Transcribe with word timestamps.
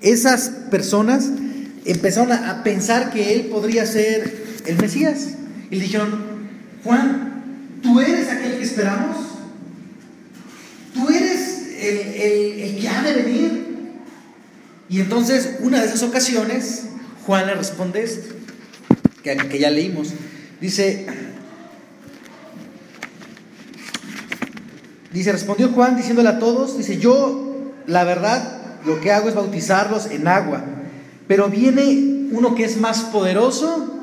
esas 0.00 0.48
personas 0.70 1.30
empezaron 1.84 2.32
a 2.32 2.62
pensar 2.62 3.10
que 3.12 3.34
él 3.34 3.46
podría 3.46 3.86
ser 3.86 4.60
el 4.66 4.76
Mesías. 4.76 5.28
Y 5.70 5.76
le 5.76 5.82
dijeron, 5.82 6.24
Juan, 6.84 7.78
¿tú 7.82 8.00
eres 8.00 8.28
aquel 8.28 8.58
que 8.58 8.64
esperamos? 8.64 9.16
¿Tú 10.94 11.08
eres 11.08 11.68
el, 11.80 12.80
que 12.80 12.88
ha 12.88 13.02
de 13.02 13.12
venir? 13.14 13.66
Y 14.88 15.00
entonces, 15.00 15.56
una 15.60 15.80
de 15.80 15.86
esas 15.86 16.02
ocasiones, 16.02 16.86
Juan 17.26 17.46
le 17.46 17.54
responde 17.54 18.02
esto, 18.02 18.34
que, 19.22 19.36
que 19.36 19.58
ya 19.58 19.70
leímos. 19.70 20.08
Dice, 20.60 21.06
dice, 25.12 25.32
respondió 25.32 25.68
Juan 25.68 25.96
diciéndole 25.96 26.28
a 26.28 26.38
todos, 26.38 26.76
dice, 26.76 26.98
yo, 26.98 27.72
la 27.86 28.04
verdad, 28.04 28.59
lo 28.84 29.00
que 29.00 29.12
hago 29.12 29.28
es 29.28 29.34
bautizarlos 29.34 30.06
en 30.06 30.28
agua. 30.28 30.64
Pero 31.26 31.48
viene 31.48 32.28
uno 32.32 32.54
que 32.54 32.64
es 32.64 32.78
más 32.78 33.02
poderoso. 33.02 33.96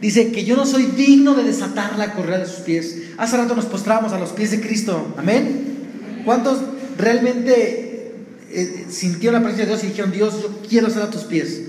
Dice 0.00 0.32
que 0.32 0.44
yo 0.44 0.56
no 0.56 0.66
soy 0.66 0.86
digno 0.86 1.34
de 1.34 1.44
desatar 1.44 1.96
la 1.96 2.12
correa 2.14 2.38
de 2.38 2.46
sus 2.46 2.60
pies. 2.60 2.96
Hace 3.18 3.36
rato 3.36 3.54
nos 3.54 3.66
postramos 3.66 4.12
a 4.12 4.18
los 4.18 4.30
pies 4.30 4.50
de 4.50 4.60
Cristo. 4.60 5.14
Amén. 5.16 6.22
¿Cuántos 6.24 6.58
realmente 6.98 8.12
eh, 8.50 8.86
sintieron 8.90 9.40
la 9.40 9.48
presencia 9.48 9.66
de 9.66 9.70
Dios 9.72 9.84
y 9.84 9.88
dijeron, 9.88 10.12
Dios, 10.12 10.42
yo 10.42 10.58
quiero 10.68 10.88
estar 10.88 11.04
a 11.04 11.10
tus 11.10 11.22
pies 11.22 11.62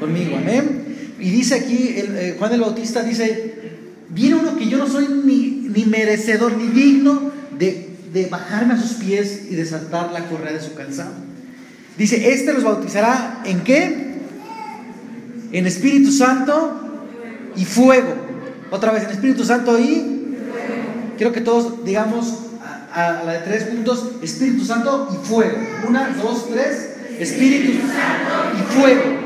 conmigo? 0.00 0.36
Amén. 0.36 1.14
Y 1.20 1.30
dice 1.30 1.54
aquí, 1.56 1.94
eh, 1.96 2.36
Juan 2.38 2.52
el 2.52 2.60
Bautista 2.60 3.02
dice, 3.02 3.54
viene 4.08 4.36
uno 4.36 4.56
que 4.56 4.68
yo 4.68 4.78
no 4.78 4.86
soy 4.86 5.06
ni, 5.08 5.84
merecedor 5.84 6.56
ni 6.56 6.68
digno 6.68 7.30
de, 7.58 7.90
de 8.12 8.26
bajarme 8.26 8.74
a 8.74 8.80
sus 8.80 8.92
pies 8.94 9.42
y 9.50 9.54
desatar 9.54 10.12
la 10.12 10.26
correa 10.28 10.52
de 10.52 10.60
su 10.60 10.74
calzado. 10.74 11.33
Dice, 11.96 12.32
este 12.32 12.52
los 12.52 12.64
bautizará 12.64 13.42
en 13.44 13.60
qué? 13.62 14.14
En 15.52 15.66
Espíritu 15.66 16.10
Santo 16.10 16.80
y 17.56 17.64
fuego. 17.64 18.14
Otra 18.70 18.92
vez, 18.92 19.04
en 19.04 19.10
Espíritu 19.10 19.44
Santo 19.44 19.78
y 19.78 20.36
quiero 21.16 21.32
que 21.32 21.40
todos 21.40 21.84
digamos 21.84 22.34
a, 22.92 23.22
la 23.24 23.32
de 23.34 23.38
tres 23.40 23.64
puntos, 23.64 24.12
Espíritu 24.22 24.64
Santo 24.64 25.08
y 25.12 25.26
fuego. 25.26 25.56
Una, 25.88 26.08
dos, 26.20 26.48
tres, 26.50 26.96
Espíritu 27.18 27.86
Santo 27.86 28.58
y 28.58 28.74
fuego. 28.74 29.24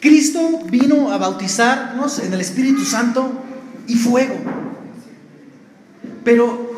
Cristo 0.00 0.60
vino 0.70 1.12
a 1.12 1.18
bautizarnos 1.18 2.20
en 2.20 2.32
el 2.32 2.40
Espíritu 2.40 2.84
Santo 2.84 3.30
y 3.86 3.96
fuego. 3.96 4.36
Pero 6.24 6.68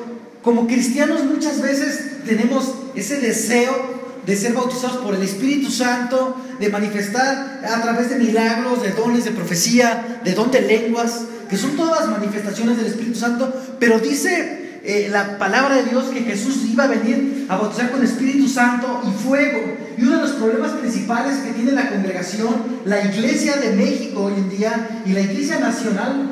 como 0.42 0.66
cristianos 0.66 1.24
muchas 1.24 1.60
veces 1.60 2.24
tenemos 2.24 2.74
ese 2.94 3.20
deseo 3.20 3.99
de 4.30 4.36
ser 4.36 4.52
bautizados 4.52 4.98
por 4.98 5.16
el 5.16 5.22
Espíritu 5.22 5.72
Santo, 5.72 6.36
de 6.60 6.68
manifestar 6.68 7.62
a 7.64 7.82
través 7.82 8.10
de 8.10 8.16
milagros, 8.16 8.80
de 8.80 8.92
dones 8.92 9.24
de 9.24 9.32
profecía, 9.32 10.20
de 10.22 10.34
don 10.34 10.52
de 10.52 10.60
lenguas, 10.60 11.22
que 11.48 11.56
son 11.56 11.72
todas 11.76 12.08
manifestaciones 12.08 12.76
del 12.76 12.86
Espíritu 12.86 13.18
Santo, 13.18 13.52
pero 13.80 13.98
dice 13.98 14.78
eh, 14.84 15.08
la 15.10 15.36
palabra 15.36 15.74
de 15.74 15.82
Dios 15.82 16.04
que 16.14 16.20
Jesús 16.20 16.58
iba 16.70 16.84
a 16.84 16.86
venir 16.86 17.46
a 17.48 17.56
bautizar 17.56 17.90
con 17.90 18.04
Espíritu 18.04 18.46
Santo 18.46 19.02
y 19.04 19.10
fuego. 19.20 19.58
Y 19.98 20.04
uno 20.04 20.18
de 20.18 20.22
los 20.22 20.32
problemas 20.32 20.70
principales 20.74 21.38
que 21.38 21.50
tiene 21.50 21.72
la 21.72 21.90
congregación, 21.90 22.54
la 22.84 23.04
iglesia 23.04 23.56
de 23.56 23.72
México 23.72 24.26
hoy 24.26 24.34
en 24.34 24.48
día 24.48 25.02
y 25.06 25.10
la 25.10 25.22
iglesia 25.22 25.58
nacional, 25.58 26.30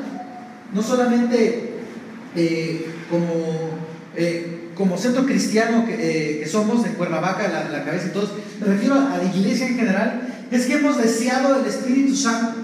no 0.73 0.81
solamente 0.81 1.73
eh, 2.33 2.93
como... 3.09 3.71
Eh, 4.15 4.58
como 4.79 4.97
centro 4.97 5.25
cristiano 5.25 5.85
que, 5.85 6.41
eh, 6.41 6.47
somos, 6.47 6.83
de 6.83 6.91
Cuernavaca, 6.91 7.67
la, 7.69 7.83
cabeza 7.83 8.07
y 8.07 8.11
todos, 8.11 8.31
me 8.61 8.67
refiero 8.67 8.95
a 8.95 9.17
la 9.17 9.23
iglesia 9.25 9.67
en 9.67 9.75
general, 9.75 10.21
es 10.49 10.67
que 10.67 10.75
hemos 10.75 10.97
deseado 10.97 11.59
el 11.59 11.65
Espíritu 11.65 12.15
Santo 12.15 12.55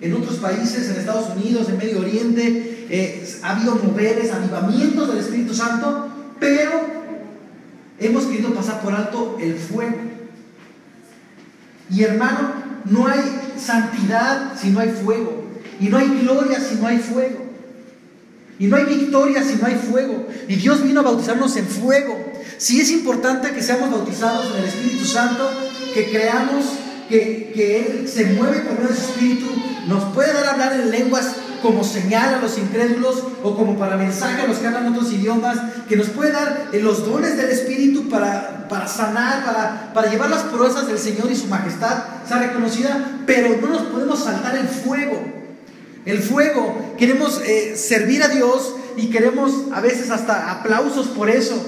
en 0.00 0.14
otros 0.14 0.36
países, 0.36 0.88
en 0.88 0.96
Estados 0.96 1.36
Unidos, 1.36 1.68
en 1.68 1.76
Medio 1.76 2.00
Oriente, 2.00 2.86
eh, 2.88 3.28
ha 3.42 3.50
habido 3.50 3.74
moveres, 3.74 4.32
avivamientos 4.32 5.08
del 5.08 5.18
Espíritu 5.18 5.52
Santo, 5.52 6.08
pero 6.40 6.70
hemos 7.98 8.24
querido 8.24 8.54
pasar 8.54 8.80
por 8.80 8.94
alto 8.94 9.36
el 9.38 9.56
fuego. 9.56 9.98
Y 11.90 12.04
hermano, 12.04 12.54
no 12.86 13.06
hay 13.06 13.20
santidad 13.58 14.58
si 14.58 14.70
no 14.70 14.80
hay 14.80 14.88
fuego, 14.88 15.44
y 15.78 15.90
no 15.90 15.98
hay 15.98 16.08
gloria 16.22 16.58
si 16.58 16.76
no 16.76 16.86
hay 16.86 17.00
fuego. 17.00 17.49
Y 18.60 18.66
no 18.66 18.76
hay 18.76 18.84
victoria 18.84 19.42
si 19.42 19.56
no 19.56 19.66
hay 19.66 19.74
fuego. 19.74 20.28
Y 20.46 20.56
Dios 20.56 20.82
vino 20.82 21.00
a 21.00 21.02
bautizarnos 21.02 21.56
en 21.56 21.66
fuego. 21.66 22.32
Si 22.58 22.78
es 22.78 22.90
importante 22.90 23.52
que 23.52 23.62
seamos 23.62 23.90
bautizados 23.90 24.54
en 24.54 24.62
el 24.62 24.68
Espíritu 24.68 25.06
Santo, 25.06 25.50
que 25.94 26.10
creamos 26.10 26.66
que, 27.08 27.52
Él 27.56 28.06
se 28.06 28.26
mueve 28.26 28.60
por 28.60 28.78
medio 28.78 28.94
Espíritu, 28.94 29.46
nos 29.88 30.04
puede 30.12 30.34
dar 30.34 30.44
a 30.44 30.50
hablar 30.52 30.74
en 30.74 30.90
lenguas 30.90 31.28
como 31.62 31.82
señal 31.82 32.34
a 32.34 32.40
los 32.40 32.58
incrédulos 32.58 33.22
o 33.42 33.56
como 33.56 33.78
para 33.78 33.96
mensaje 33.96 34.42
a 34.42 34.46
los 34.46 34.58
que 34.58 34.66
hablan 34.66 34.92
otros 34.92 35.10
idiomas, 35.10 35.58
que 35.88 35.96
nos 35.96 36.08
puede 36.08 36.32
dar 36.32 36.68
los 36.74 37.06
dones 37.06 37.38
del 37.38 37.48
Espíritu 37.48 38.10
para, 38.10 38.68
para 38.68 38.86
sanar, 38.86 39.42
para, 39.42 39.92
para 39.94 40.10
llevar 40.10 40.28
las 40.28 40.42
proezas 40.42 40.86
del 40.86 40.98
Señor 40.98 41.30
y 41.32 41.36
su 41.36 41.46
majestad, 41.46 42.04
sea 42.28 42.38
reconocida, 42.38 43.22
pero 43.24 43.56
no 43.56 43.68
nos 43.68 43.82
podemos 43.84 44.22
saltar 44.22 44.54
el 44.56 44.68
fuego. 44.68 45.39
El 46.06 46.18
fuego, 46.18 46.94
queremos 46.98 47.42
eh, 47.46 47.76
servir 47.76 48.22
a 48.22 48.28
Dios 48.28 48.74
y 48.96 49.08
queremos 49.10 49.66
a 49.72 49.80
veces 49.80 50.10
hasta 50.10 50.50
aplausos 50.50 51.08
por 51.08 51.28
eso. 51.28 51.62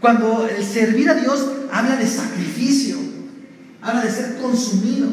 Cuando 0.00 0.46
el 0.48 0.64
servir 0.64 1.08
a 1.10 1.14
Dios 1.14 1.44
habla 1.72 1.96
de 1.96 2.06
sacrificio, 2.06 2.96
habla 3.82 4.04
de 4.04 4.10
ser 4.10 4.36
consumido. 4.36 5.08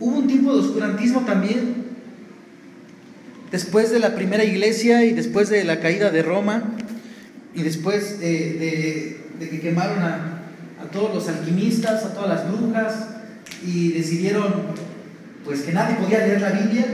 Hubo 0.00 0.18
un 0.18 0.26
tiempo 0.26 0.52
de 0.54 0.60
oscurantismo 0.60 1.20
también, 1.20 1.86
después 3.52 3.90
de 3.90 4.00
la 4.00 4.14
primera 4.14 4.44
iglesia 4.44 5.04
y 5.04 5.12
después 5.12 5.48
de 5.48 5.64
la 5.64 5.80
caída 5.80 6.10
de 6.10 6.22
Roma 6.22 6.64
y 7.54 7.62
después 7.62 8.20
de, 8.20 9.20
que 9.38 9.60
quemaron 9.60 9.98
a, 10.00 10.42
a 10.82 10.90
todos 10.90 11.14
los 11.14 11.28
alquimistas, 11.28 12.04
a 12.04 12.14
todas 12.14 12.28
las 12.28 12.52
brujas, 12.52 13.17
y 13.64 13.92
decidieron 13.92 14.54
pues 15.44 15.62
que 15.62 15.72
nadie 15.72 15.96
podía 15.96 16.18
leer 16.18 16.40
la 16.40 16.50
Biblia. 16.50 16.86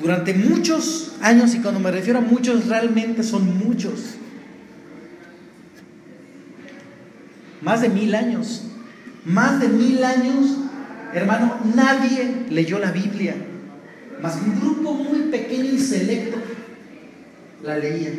Durante 0.00 0.34
muchos 0.34 1.14
años 1.22 1.54
y 1.54 1.60
cuando 1.60 1.80
me 1.80 1.90
refiero 1.90 2.18
a 2.18 2.22
muchos 2.22 2.66
realmente 2.66 3.22
son 3.22 3.58
muchos. 3.58 4.16
Más 7.62 7.80
de 7.80 7.88
mil 7.88 8.14
años. 8.14 8.64
Más 9.24 9.60
de 9.60 9.68
mil 9.68 10.04
años 10.04 10.56
hermano 11.14 11.58
nadie 11.74 12.46
leyó 12.50 12.78
la 12.78 12.92
Biblia. 12.92 13.34
Más 14.20 14.36
que 14.36 14.50
un 14.50 14.60
grupo 14.60 14.94
muy 14.94 15.30
pequeño 15.30 15.72
y 15.72 15.78
selecto 15.78 16.36
la 17.62 17.78
leía 17.78 18.10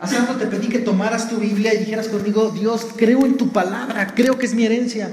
Hace 0.00 0.18
rato 0.18 0.34
te 0.34 0.46
pedí 0.46 0.68
que 0.68 0.78
tomaras 0.80 1.28
tu 1.28 1.36
Biblia 1.36 1.72
y 1.72 1.78
dijeras 1.78 2.08
conmigo, 2.08 2.50
Dios, 2.50 2.86
creo 2.96 3.24
en 3.24 3.38
tu 3.38 3.50
palabra, 3.50 4.12
creo 4.14 4.36
que 4.38 4.44
es 4.44 4.54
mi 4.54 4.66
herencia. 4.66 5.10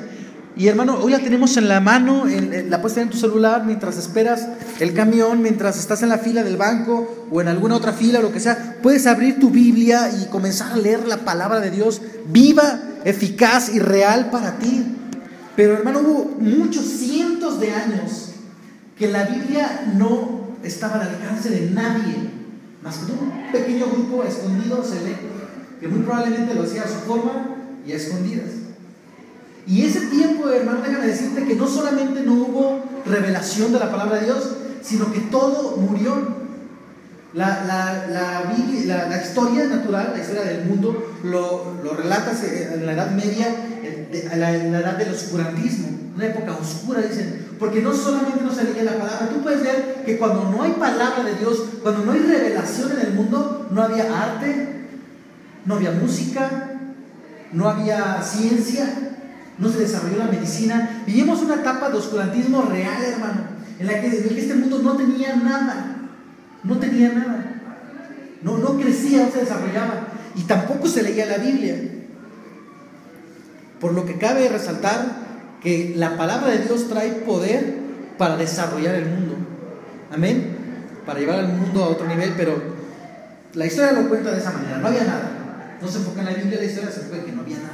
Y 0.56 0.68
hermano, 0.68 1.00
hoy 1.02 1.12
la 1.12 1.20
tenemos 1.20 1.58
en 1.58 1.68
la 1.68 1.80
mano, 1.80 2.26
la 2.26 2.80
puedes 2.80 2.94
tener 2.94 3.08
en 3.08 3.12
tu 3.12 3.18
celular 3.18 3.64
mientras 3.66 3.98
esperas 3.98 4.48
el 4.80 4.94
camión, 4.94 5.42
mientras 5.42 5.80
estás 5.80 6.04
en 6.04 6.10
la 6.10 6.20
fila 6.20 6.44
del 6.44 6.58
banco 6.58 7.28
o 7.32 7.42
en 7.42 7.48
alguna 7.48 7.76
otra 7.76 7.92
fila, 7.92 8.22
lo 8.22 8.32
que 8.32 8.40
sea. 8.40 8.78
Puedes 8.84 9.08
abrir 9.08 9.40
tu 9.40 9.50
Biblia 9.50 10.12
y 10.12 10.28
comenzar 10.28 10.74
a 10.74 10.78
leer 10.78 11.08
la 11.08 11.18
palabra 11.26 11.60
de 11.60 11.72
Dios 11.72 12.02
viva, 12.28 12.82
eficaz 13.04 13.74
y 13.74 13.80
real 13.80 14.30
para 14.30 14.60
ti. 14.60 14.86
Pero 15.56 15.74
hermano, 15.74 16.02
hubo 16.02 16.36
muchos 16.40 16.86
cientos 16.86 17.60
de 17.60 17.72
años 17.72 18.34
que 18.98 19.08
la 19.08 19.24
Biblia 19.24 19.92
no 19.96 20.50
estaba 20.62 21.02
al 21.02 21.10
alcance 21.10 21.50
de 21.50 21.72
nadie, 21.72 22.16
más 22.84 22.98
que 22.98 23.12
un 23.12 23.52
pequeño 23.52 23.88
grupo 23.88 24.24
escondido, 24.24 24.84
selecto, 24.84 25.28
que 25.80 25.88
muy 25.88 26.02
probablemente 26.02 26.54
lo 26.54 26.64
hacía 26.64 26.84
a 26.84 26.88
su 26.88 27.00
forma 27.08 27.56
y 27.88 27.92
a 27.92 27.96
escondidas. 27.96 28.63
Y 29.66 29.86
ese 29.86 30.08
tiempo, 30.08 30.50
hermano, 30.50 30.82
déjame 30.82 31.08
decirte 31.08 31.46
que 31.46 31.56
no 31.56 31.68
solamente 31.68 32.22
no 32.22 32.34
hubo 32.34 32.84
revelación 33.06 33.72
de 33.72 33.80
la 33.80 33.92
palabra 33.92 34.20
de 34.20 34.26
Dios, 34.26 34.50
sino 34.82 35.12
que 35.12 35.20
todo 35.20 35.78
murió. 35.78 36.44
La, 37.34 37.64
la, 37.66 38.08
la, 38.12 39.08
la 39.10 39.24
historia 39.24 39.66
natural, 39.66 40.12
la 40.16 40.22
historia 40.22 40.44
del 40.44 40.66
mundo, 40.66 41.16
lo, 41.24 41.74
lo 41.84 41.96
relatas 41.96 42.44
en 42.44 42.86
la 42.86 42.94
Edad 42.94 43.10
Media, 43.10 43.48
en 43.82 44.40
la, 44.40 44.52
la, 44.52 44.80
edad 44.80 44.98
del 44.98 45.12
oscurantismo, 45.12 45.88
una 46.16 46.28
época 46.28 46.52
oscura, 46.52 47.02
dicen, 47.02 47.56
porque 47.58 47.82
no 47.82 47.92
solamente 47.92 48.44
no 48.44 48.54
se 48.54 48.66
leía 48.66 48.84
la 48.84 49.00
palabra, 49.00 49.30
tú 49.34 49.42
puedes 49.42 49.64
ver 49.64 50.04
que 50.06 50.20
cuando 50.20 50.52
no 50.52 50.62
hay 50.62 50.74
palabra 50.74 51.24
de 51.24 51.34
Dios, 51.36 51.64
cuando 51.82 52.06
no 52.06 52.12
hay 52.12 52.20
revelación 52.20 52.92
en 52.92 53.00
el 53.00 53.14
mundo, 53.14 53.68
no 53.72 53.82
había 53.82 54.22
arte, 54.22 54.88
no 55.66 55.74
había 55.76 55.92
música, 55.92 56.82
no 57.52 57.68
había 57.68 58.22
ciencia, 58.22 59.13
no 59.58 59.70
se 59.70 59.80
desarrolló 59.80 60.18
la 60.18 60.28
medicina. 60.28 61.04
Vivimos 61.06 61.42
una 61.42 61.56
etapa 61.56 61.90
de 61.90 61.98
oscurantismo 61.98 62.64
real, 62.64 63.04
hermano, 63.04 63.42
en 63.80 63.88
la 63.88 64.02
que, 64.02 64.08
este 64.08 64.56
mundo 64.56 64.80
no 64.80 64.96
tenía 64.98 65.36
nada, 65.36 65.98
no 66.64 66.78
tenía 66.78 67.10
nada. 67.14 67.62
No, 68.42 68.58
no 68.58 68.78
crecía 68.78 69.20
crecía, 69.20 69.26
no 69.26 69.32
se 69.32 69.40
desarrollaba. 69.40 70.08
Y 70.36 70.42
tampoco 70.42 70.88
se 70.88 71.04
leía 71.04 71.26
la 71.26 71.38
Biblia. 71.38 71.76
Por 73.80 73.94
lo 73.94 74.06
que 74.06 74.18
cabe 74.18 74.50
resaltar 74.50 75.24
que 75.62 75.94
la 75.96 76.18
palabra 76.18 76.52
de 76.52 76.60
Dios 76.60 76.90
trae 76.90 77.10
poder 77.12 77.76
para 78.18 78.36
desarrollar 78.38 78.96
el 78.96 79.06
mundo. 79.06 79.36
Amén. 80.12 80.58
Para 81.06 81.20
llevar 81.20 81.40
al 81.40 81.50
mundo 81.50 81.84
a 81.84 81.88
otro 81.90 82.08
nivel, 82.08 82.34
pero 82.36 82.62
la 83.54 83.66
historia 83.66 83.94
lo 83.94 84.10
cuenta 84.10 84.32
de 84.32 84.40
esa 84.40 84.52
manera. 84.52 84.78
No 84.78 84.88
había 84.88 85.04
nada. 85.04 85.78
No 85.82 85.88
se 85.88 86.00
enfoca 86.00 86.22
en 86.22 86.26
la 86.26 86.34
Biblia, 86.34 86.60
la 86.60 86.66
historia 86.66 86.92
se 86.92 87.02
enfoca 87.02 87.18
en 87.18 87.26
que 87.26 87.32
no 87.32 87.42
había 87.42 87.58
nada. 87.58 87.74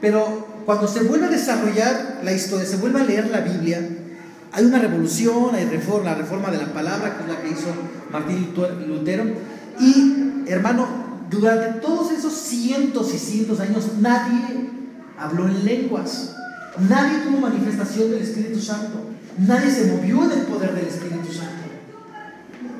Pero 0.00 0.46
cuando 0.64 0.88
se 0.88 1.02
vuelve 1.02 1.26
a 1.26 1.30
desarrollar 1.30 2.20
la 2.22 2.32
historia, 2.32 2.66
se 2.66 2.76
vuelve 2.76 3.00
a 3.00 3.04
leer 3.04 3.30
la 3.30 3.40
Biblia, 3.40 3.80
hay 4.52 4.64
una 4.64 4.78
revolución, 4.78 5.54
hay 5.54 5.64
reforma, 5.66 6.10
la 6.10 6.16
reforma 6.16 6.50
de 6.50 6.58
la 6.58 6.72
palabra, 6.72 7.16
que 7.16 7.22
es 7.22 7.28
la 7.28 7.40
que 7.40 7.50
hizo 7.50 7.68
Martín 8.10 8.52
Lutero. 8.88 9.24
Y, 9.78 10.44
hermano, 10.50 10.88
durante 11.30 11.80
todos 11.80 12.10
esos 12.10 12.32
cientos 12.32 13.14
y 13.14 13.18
cientos 13.18 13.60
años, 13.60 13.86
nadie 14.00 14.70
habló 15.18 15.46
en 15.46 15.64
lenguas. 15.64 16.34
Nadie 16.88 17.18
tuvo 17.20 17.38
manifestación 17.38 18.10
del 18.10 18.22
Espíritu 18.22 18.60
Santo. 18.60 19.04
Nadie 19.38 19.70
se 19.70 19.86
movió 19.86 20.24
en 20.24 20.40
el 20.40 20.46
poder 20.46 20.74
del 20.74 20.86
Espíritu 20.86 21.32
Santo. 21.32 21.50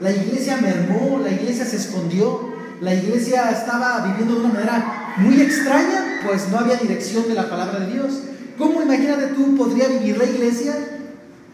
La 0.01 0.11
iglesia 0.11 0.57
mermó, 0.57 1.21
la 1.23 1.31
iglesia 1.31 1.65
se 1.65 1.77
escondió, 1.77 2.51
la 2.81 2.95
iglesia 2.95 3.51
estaba 3.51 4.05
viviendo 4.07 4.35
de 4.35 4.41
una 4.41 4.55
manera 4.55 5.15
muy 5.19 5.41
extraña, 5.41 6.10
pues 6.27 6.49
no 6.49 6.59
había 6.59 6.77
dirección 6.77 7.29
de 7.29 7.35
la 7.35 7.49
palabra 7.49 7.81
de 7.81 7.93
Dios. 7.93 8.21
¿Cómo 8.59 8.83
imagínate 8.83 9.29
tú 9.29 9.57
podría 9.57 9.89
vivir 9.89 10.19
la 10.19 10.25
iglesia 10.25 10.75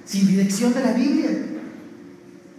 sin 0.05 0.27
dirección 0.27 0.75
de 0.75 0.81
la 0.81 0.93
Biblia? 0.93 1.31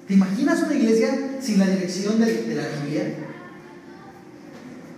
¿Te 0.08 0.14
imaginas 0.14 0.64
una 0.64 0.74
iglesia 0.74 1.10
sin 1.42 1.60
la 1.60 1.68
dirección 1.68 2.20
de, 2.20 2.56
la 2.56 2.64
Biblia? 2.82 3.14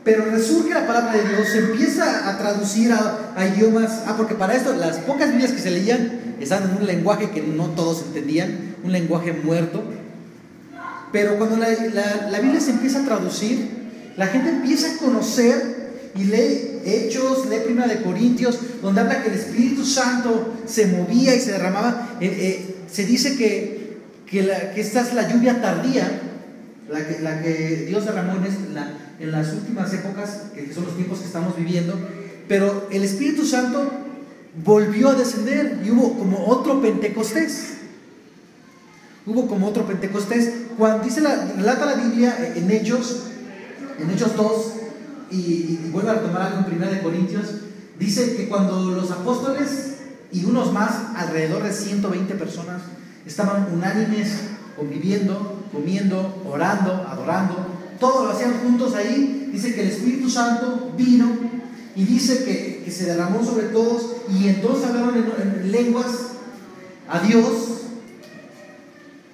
Pero 0.03 0.25
resurge 0.25 0.73
la 0.73 0.85
palabra 0.85 1.13
de 1.13 1.27
Dios, 1.27 1.47
se 1.47 1.59
empieza 1.59 2.29
a 2.29 2.37
traducir 2.37 2.91
a, 2.91 3.47
idiomas. 3.47 4.03
Ah, 4.05 4.13
porque 4.15 4.35
para 4.35 4.55
esto 4.55 4.73
las 4.73 4.97
pocas 4.97 5.31
Biblias 5.31 5.51
que 5.51 5.59
se 5.59 5.71
leían 5.71 6.35
estaban 6.39 6.69
en 6.69 6.77
un 6.77 6.85
lenguaje 6.85 7.31
que 7.31 7.41
no 7.41 7.71
todos 7.71 8.03
entendían, 8.03 8.75
un 8.83 8.91
lenguaje 8.91 9.33
muerto. 9.33 9.83
Pero 11.11 11.37
cuando 11.37 11.57
la, 11.57 11.67
la, 12.29 12.39
Biblia 12.39 12.61
se 12.61 12.71
empieza 12.71 12.99
a 12.99 13.05
traducir, 13.05 13.67
la 14.15 14.27
gente 14.27 14.49
empieza 14.49 14.93
a 14.93 14.97
conocer 14.97 15.78
y 16.15 16.23
lee 16.25 16.81
Hechos, 16.85 17.47
lee 17.47 17.59
Primera 17.63 17.87
de 17.87 18.01
Corintios, 18.01 18.59
donde 18.81 19.01
habla 19.01 19.21
que 19.21 19.29
el 19.29 19.35
Espíritu 19.35 19.85
Santo 19.85 20.55
se 20.65 20.87
movía 20.87 21.35
y 21.35 21.39
se 21.39 21.51
derramaba. 21.51 22.17
Eh, 22.19 22.27
eh, 22.27 22.75
se 22.91 23.05
dice 23.05 23.37
que, 23.37 23.97
que, 24.25 24.39
esta 24.75 25.01
es 25.01 25.13
la 25.13 25.31
lluvia 25.31 25.61
tardía, 25.61 26.21
la 26.89 27.07
que, 27.07 27.19
la 27.19 27.41
que 27.41 27.85
Dios 27.87 28.05
derramó 28.05 28.33
en, 28.33 28.45
en 29.19 29.31
las 29.31 29.53
últimas 29.53 29.93
épocas, 29.93 30.43
que 30.55 30.73
son 30.73 30.85
los 30.85 30.95
tiempos 30.95 31.19
que 31.19 31.25
estamos 31.25 31.55
viviendo. 31.55 31.93
Pero 32.47 32.87
el 32.91 33.03
Espíritu 33.03 33.45
Santo 33.45 33.91
volvió 34.63 35.09
a 35.09 35.15
descender 35.15 35.79
y 35.85 35.91
hubo 35.91 36.17
como 36.17 36.47
otro 36.47 36.81
Pentecostés. 36.81 37.75
Hubo 39.25 39.47
como 39.47 39.67
otro 39.67 39.85
Pentecostés. 39.85 40.51
Cuando 40.77 41.03
dice 41.03 41.21
la, 41.21 41.45
relata 41.55 41.85
la 41.85 41.95
Biblia 41.95 42.53
en 42.55 42.71
Hechos, 42.71 43.25
en 43.99 44.09
Hechos 44.09 44.35
2, 44.35 44.73
y, 45.31 45.89
vuelve 45.91 46.11
a 46.11 46.13
retomar 46.15 46.41
algo 46.41 46.67
en 46.67 46.75
1 46.75 46.91
de 46.91 47.01
Corintios, 47.01 47.45
dice 47.97 48.35
que 48.35 48.47
cuando 48.47 48.91
los 48.91 49.11
apóstoles 49.11 49.97
y 50.31 50.45
unos 50.45 50.71
más, 50.73 51.15
alrededor 51.15 51.63
de 51.63 51.73
120 51.73 52.35
personas, 52.35 52.81
estaban 53.25 53.67
unánimes, 53.73 54.29
conviviendo, 54.75 55.63
comiendo, 55.71 56.43
orando, 56.49 56.91
adorando, 57.09 57.55
todos 57.99 58.25
lo 58.25 58.31
hacían 58.31 58.59
juntos 58.63 58.95
ahí, 58.95 59.49
dice 59.51 59.73
que 59.75 59.81
el 59.81 59.89
Espíritu 59.89 60.29
Santo 60.29 60.93
vino 60.97 61.27
y 61.95 62.05
dice 62.05 62.43
que, 62.45 62.79
se 62.89 63.05
derramó 63.05 63.45
sobre 63.45 63.67
todos 63.67 64.15
y 64.33 64.47
entonces 64.47 64.87
hablaron 64.87 65.13
en 65.15 65.71
lenguas 65.71 66.07
a 67.07 67.19
Dios 67.19 67.81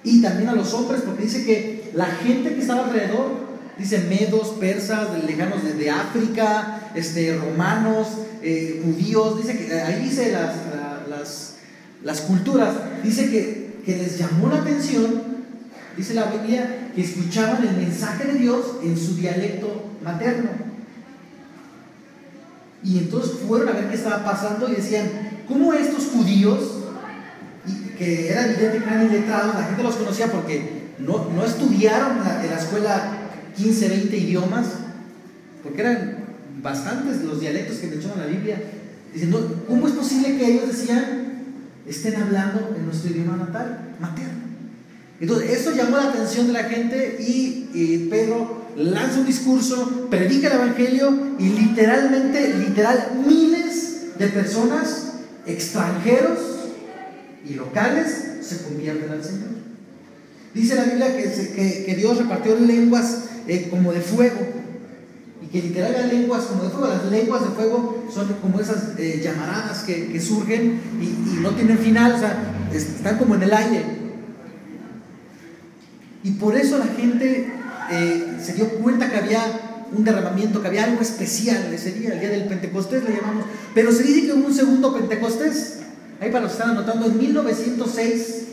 y 0.04 0.20
también 0.20 0.50
a 0.50 0.54
los 0.54 0.74
hombres, 0.74 1.00
porque 1.00 1.24
dice 1.24 1.44
que 1.44 1.90
la 1.94 2.04
gente 2.04 2.54
que 2.54 2.60
estaba 2.60 2.84
alrededor, 2.84 3.45
dice 3.78 3.98
medos, 4.08 4.48
persas, 4.58 5.08
lejanos 5.24 5.62
de, 5.64 5.90
África, 5.90 6.90
este, 6.94 7.36
romanos, 7.36 8.08
eh, 8.42 8.82
judíos, 8.84 9.38
dice 9.38 9.58
que 9.58 9.72
ahí 9.72 10.04
dice 10.04 10.32
las, 10.32 10.54
las, 11.08 11.56
las 12.02 12.20
culturas, 12.22 12.74
dice 13.02 13.30
que, 13.30 13.80
que 13.84 13.96
les 13.96 14.18
llamó 14.18 14.48
la 14.48 14.62
atención, 14.62 15.22
dice 15.96 16.14
la 16.14 16.24
Biblia, 16.26 16.90
que 16.94 17.02
escuchaban 17.02 17.66
el 17.66 17.76
mensaje 17.76 18.24
de 18.24 18.38
Dios 18.38 18.76
en 18.82 18.96
su 18.96 19.16
dialecto 19.16 19.92
materno. 20.02 20.50
Y 22.82 22.98
entonces 22.98 23.32
fueron 23.46 23.70
a 23.70 23.72
ver 23.72 23.88
qué 23.88 23.96
estaba 23.96 24.24
pasando 24.24 24.68
y 24.68 24.76
decían, 24.76 25.10
¿cómo 25.48 25.72
estos 25.72 26.06
judíos 26.06 26.76
que 27.96 28.30
era 28.30 28.46
evidente 28.46 28.78
que 28.78 28.84
eran 28.84 29.06
iletrados, 29.06 29.54
la 29.54 29.64
gente 29.64 29.82
los 29.82 29.96
conocía 29.96 30.26
porque 30.30 30.92
no, 30.98 31.30
no 31.34 31.44
estudiaron 31.44 32.18
en 32.18 32.50
la 32.50 32.58
escuela 32.58 33.15
15, 33.56 33.88
20 33.88 34.16
idiomas, 34.16 34.66
porque 35.62 35.80
eran 35.80 36.24
bastantes 36.62 37.22
los 37.22 37.40
dialectos 37.40 37.78
que 37.78 37.88
mencionan 37.88 38.20
la 38.20 38.26
Biblia. 38.26 38.62
Diciendo, 39.12 39.64
¿cómo 39.66 39.86
es 39.88 39.94
posible 39.94 40.36
que 40.36 40.46
ellos 40.46 40.68
decían, 40.68 41.42
estén 41.86 42.16
hablando 42.16 42.74
en 42.76 42.84
nuestro 42.84 43.10
idioma 43.10 43.36
natal, 43.36 43.94
materno? 44.00 44.46
Entonces, 45.20 45.50
eso 45.50 45.74
llamó 45.74 45.96
la 45.96 46.10
atención 46.10 46.46
de 46.48 46.52
la 46.52 46.64
gente 46.64 47.16
y, 47.20 48.08
Pedro 48.10 48.66
lanza 48.76 49.20
un 49.20 49.26
discurso, 49.26 50.06
predica 50.10 50.48
el 50.48 50.54
Evangelio 50.54 51.36
y 51.38 51.48
literalmente, 51.48 52.54
literal, 52.58 53.22
miles 53.26 54.18
de 54.18 54.28
personas, 54.28 55.14
extranjeros, 55.46 56.56
y 57.48 57.54
locales 57.54 58.24
se 58.42 58.62
convierten 58.62 59.10
al 59.10 59.24
Señor. 59.24 59.50
Dice 60.54 60.74
la 60.74 60.84
Biblia 60.84 61.16
que, 61.16 61.84
que, 61.86 61.94
Dios 61.94 62.18
repartió 62.18 62.58
lenguas 62.58 63.24
como 63.70 63.92
de 63.92 64.00
fuego 64.00 64.40
y 65.42 65.46
que 65.46 65.62
literalmente 65.62 66.16
lenguas 66.16 66.44
como 66.44 66.64
de 66.64 66.70
fuego. 66.70 66.88
Las 66.88 67.04
lenguas 67.10 67.42
de 67.42 67.50
fuego 67.50 68.04
son 68.12 68.28
como 68.40 68.60
esas 68.60 68.98
eh, 68.98 69.20
llamaradas 69.22 69.84
que, 69.84 70.08
que 70.08 70.20
surgen 70.20 70.80
y, 71.00 71.40
no 71.40 71.50
tienen 71.50 71.78
final, 71.78 72.12
o 72.12 72.18
sea, 72.18 72.36
están 72.72 73.18
como 73.18 73.34
en 73.34 73.42
el 73.42 73.52
aire. 73.52 73.84
Y 76.24 76.32
por 76.32 76.56
eso 76.56 76.78
la 76.78 76.86
gente 76.86 77.52
eh, 77.90 78.36
se 78.42 78.54
dio 78.54 78.68
cuenta 78.80 79.10
que 79.10 79.16
había 79.16 79.42
un 79.92 80.02
derramamiento, 80.02 80.60
que 80.60 80.68
había 80.68 80.84
algo 80.84 81.00
especial 81.00 81.72
ese 81.72 81.92
día, 81.92 82.14
el 82.14 82.20
día 82.20 82.30
del 82.30 82.46
Pentecostés 82.46 83.04
le 83.04 83.14
llamamos. 83.14 83.44
Pero 83.74 83.92
se 83.92 84.02
dice 84.02 84.26
que 84.26 84.32
hubo 84.32 84.46
un 84.46 84.54
segundo 84.54 84.92
Pentecostés. 84.92 85.80
Ahí 86.20 86.30
para 86.30 86.44
los 86.44 86.52
que 86.52 86.58
están 86.58 86.76
anotando, 86.76 87.06
en 87.06 87.18
1906, 87.18 88.45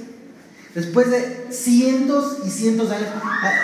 después 0.75 1.09
de 1.11 1.47
cientos 1.51 2.37
y 2.45 2.49
cientos 2.49 2.89
de 2.89 2.95
años, 2.95 3.09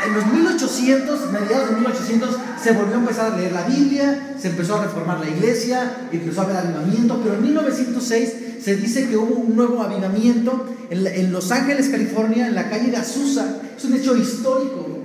en 0.06 0.14
los 0.14 0.26
1800, 0.28 1.32
mediados 1.32 1.70
de 1.70 1.76
1800, 1.76 2.38
se 2.62 2.72
volvió 2.74 2.96
a 2.96 3.00
empezar 3.00 3.34
a 3.34 3.38
leer 3.38 3.52
la 3.52 3.64
Biblia, 3.64 4.36
se 4.40 4.50
empezó 4.50 4.76
a 4.76 4.84
reformar 4.86 5.20
la 5.20 5.30
iglesia, 5.30 6.08
empezó 6.12 6.42
a 6.42 6.44
haber 6.46 6.58
avivamiento, 6.58 7.20
pero 7.24 7.36
en 7.36 7.44
1906 7.44 8.34
se 8.62 8.76
dice 8.76 9.08
que 9.08 9.18
hubo 9.18 9.36
un 9.36 9.56
nuevo 9.56 9.82
avivamiento 9.82 10.66
en, 10.90 11.32
Los 11.32 11.52
Ángeles, 11.52 11.90
California, 11.90 12.48
en 12.48 12.56
la 12.56 12.70
calle 12.70 12.92
de 12.92 12.98
Azusa. 12.98 13.58
Es 13.78 13.86
un 13.86 13.94
hecho 13.94 14.16
histórico. 14.16 15.00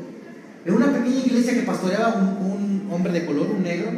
En 0.64 0.75
una 0.75 0.92
pequeña 0.92 1.20
iglesia 1.25 1.54
que 1.54 1.62
pastoreaba 1.62 2.14
un, 2.14 2.88
hombre 2.90 3.12
de 3.12 3.26
color, 3.26 3.49
un 3.50 3.62
negro, 3.62 3.90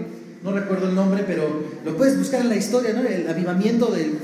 no 0.42 0.52
recuerdo 0.52 0.88
el 0.88 0.94
nombre, 0.94 1.24
pero 1.26 1.64
lo 1.84 1.96
puedes 1.96 2.18
buscar 2.18 2.40
en 2.40 2.48
la 2.48 2.56
historia, 2.56 2.92
¿no? 2.94 3.02
El 3.02 3.28
avivamiento 3.28 3.86
del, 3.86 4.18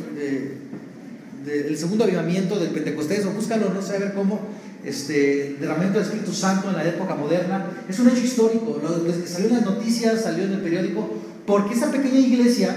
del 1.45 1.77
segundo 1.77 2.05
avivamiento 2.05 2.59
del 2.59 2.71
Pentecostés, 2.71 3.25
o 3.27 3.31
búscalo, 3.31 3.73
no 3.73 3.83
sé, 3.83 3.97
a 3.97 3.99
ver 3.99 4.15
cómo, 4.15 4.41
este, 4.85 5.57
derramamiento 5.61 5.99
del 5.99 6.09
Espíritu 6.09 6.33
Santo 6.33 6.69
en 6.71 6.77
la 6.77 6.85
época 6.85 7.15
moderna, 7.15 7.67
es 7.89 7.99
un 7.99 8.09
hecho 8.09 8.21
histórico, 8.21 8.81
salió 9.27 9.49
en 9.49 9.55
las 9.55 9.65
noticias, 9.65 10.23
salió 10.23 10.45
en 10.45 10.53
el 10.53 10.61
periódico, 10.61 11.09
porque 11.47 11.75
esa 11.75 11.91
pequeña 11.91 12.19
iglesia, 12.19 12.75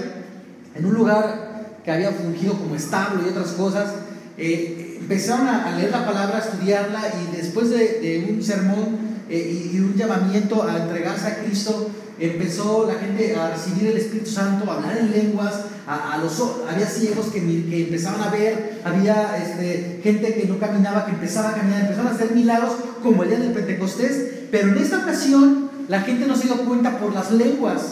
en 0.74 0.84
un 0.84 0.94
lugar 0.94 1.80
que 1.84 1.90
había 1.90 2.12
fungido 2.12 2.54
como 2.54 2.74
establo 2.74 3.22
y 3.24 3.30
otras 3.30 3.52
cosas, 3.52 3.92
eh, 4.38 4.98
empezaron 5.00 5.46
a, 5.46 5.76
leer 5.76 5.90
la 5.90 6.04
palabra, 6.04 6.38
a 6.38 6.40
estudiarla, 6.40 7.02
y 7.22 7.36
después 7.36 7.70
de, 7.70 8.26
un 8.28 8.42
sermón 8.42 8.98
eh, 9.30 9.70
y 9.72 9.78
un 9.78 9.94
llamamiento 9.94 10.62
a 10.62 10.76
entregarse 10.78 11.26
a 11.28 11.44
Cristo, 11.44 11.90
empezó 12.18 12.86
la 12.86 12.94
gente 12.94 13.34
a 13.36 13.50
recibir 13.50 13.88
el 13.88 13.96
Espíritu 13.96 14.30
Santo, 14.30 14.70
a 14.70 14.76
hablar 14.76 14.98
en 14.98 15.12
lenguas, 15.12 15.54
había 15.86 16.86
ciegos 16.86 17.26
que, 17.26 17.40
que, 17.40 17.84
empezaban 17.84 18.22
a 18.22 18.30
ver, 18.30 18.80
había 18.84 19.36
este, 19.36 20.00
gente 20.02 20.34
que 20.34 20.46
no 20.46 20.58
caminaba, 20.58 21.06
que 21.06 21.12
empezaba 21.12 21.50
a 21.50 21.54
caminar, 21.54 21.82
empezaron 21.82 22.08
a 22.08 22.14
hacer 22.14 22.32
milagros 22.32 22.72
como 23.02 23.22
el 23.22 23.30
día 23.30 23.38
del 23.38 23.52
Pentecostés, 23.52 24.48
pero 24.50 24.68
en 24.68 24.78
esta 24.78 24.98
ocasión 24.98 25.70
la 25.88 26.00
gente 26.00 26.26
no 26.26 26.36
se 26.36 26.44
dio 26.44 26.56
cuenta 26.64 26.98
por 26.98 27.14
las 27.14 27.30
lenguas, 27.30 27.82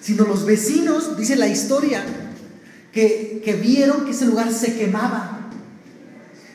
sino 0.00 0.24
los 0.24 0.46
vecinos, 0.46 1.16
dice 1.16 1.36
la 1.36 1.48
historia, 1.48 2.04
que, 2.92 3.42
que 3.44 3.54
vieron 3.54 4.04
que 4.04 4.12
ese 4.12 4.26
lugar 4.26 4.52
se 4.52 4.76
quemaba. 4.76 5.50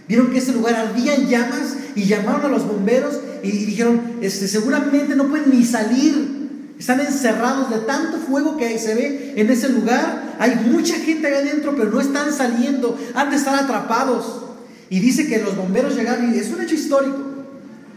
Vieron 0.08 0.32
que 0.32 0.40
ese 0.40 0.54
lugar 0.54 0.74
ardía 0.74 1.14
en 1.14 1.28
llamas 1.28 1.76
y 1.96 2.06
llamaron 2.06 2.46
a 2.46 2.48
los 2.48 2.66
bomberos 2.66 3.20
y, 3.44 3.52
dijeron, 3.52 4.02
este, 4.22 4.48
seguramente 4.48 5.16
no 5.16 5.28
pueden 5.28 5.52
ni 5.52 5.64
salir. 5.64 6.39
Están 6.80 7.02
encerrados 7.02 7.70
de 7.70 7.80
tanto 7.80 8.18
fuego 8.20 8.56
que 8.56 8.80
se 8.80 8.96
ve 8.96 9.34
en 9.36 9.50
ese 9.50 9.68
lugar. 9.68 10.38
Hay 10.40 10.56
mucha 10.56 10.96
gente 10.96 11.28
ahí 11.28 11.34
adentro, 11.34 11.76
pero 11.76 11.92
no 11.92 12.00
están 12.00 12.34
saliendo. 12.34 12.98
Han 13.14 13.30
de 13.30 13.36
estar 13.36 13.54
atrapados. 13.54 14.46
Y 14.90 15.02
dice 15.02 15.28
que 15.28 15.40
los 15.40 15.58
bomberos 15.58 15.96
llegaron, 15.96 16.34
y 16.34 16.38
es 16.40 16.50
un 16.50 16.62
hecho 16.62 16.76
histórico. 16.76 17.18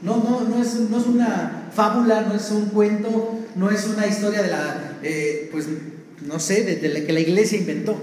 No, 0.03 0.17
no, 0.17 0.41
no, 0.41 0.61
es, 0.61 0.75
no 0.75 0.99
es 0.99 1.07
una 1.07 1.71
fábula, 1.73 2.23
no 2.23 2.35
es 2.35 2.51
un 2.51 2.67
cuento, 2.67 3.39
no 3.55 3.71
es 3.71 3.87
una 3.87 4.09
historia 4.09 4.43
de 4.43 4.51
la, 4.51 4.99
eh, 5.05 5.49
pues, 5.53 5.69
no 6.27 6.41
sé, 6.41 6.65
de, 6.65 6.89
la 6.89 7.07
que 7.07 7.13
la 7.13 7.21
iglesia 7.21 7.59
inventó. 7.59 7.97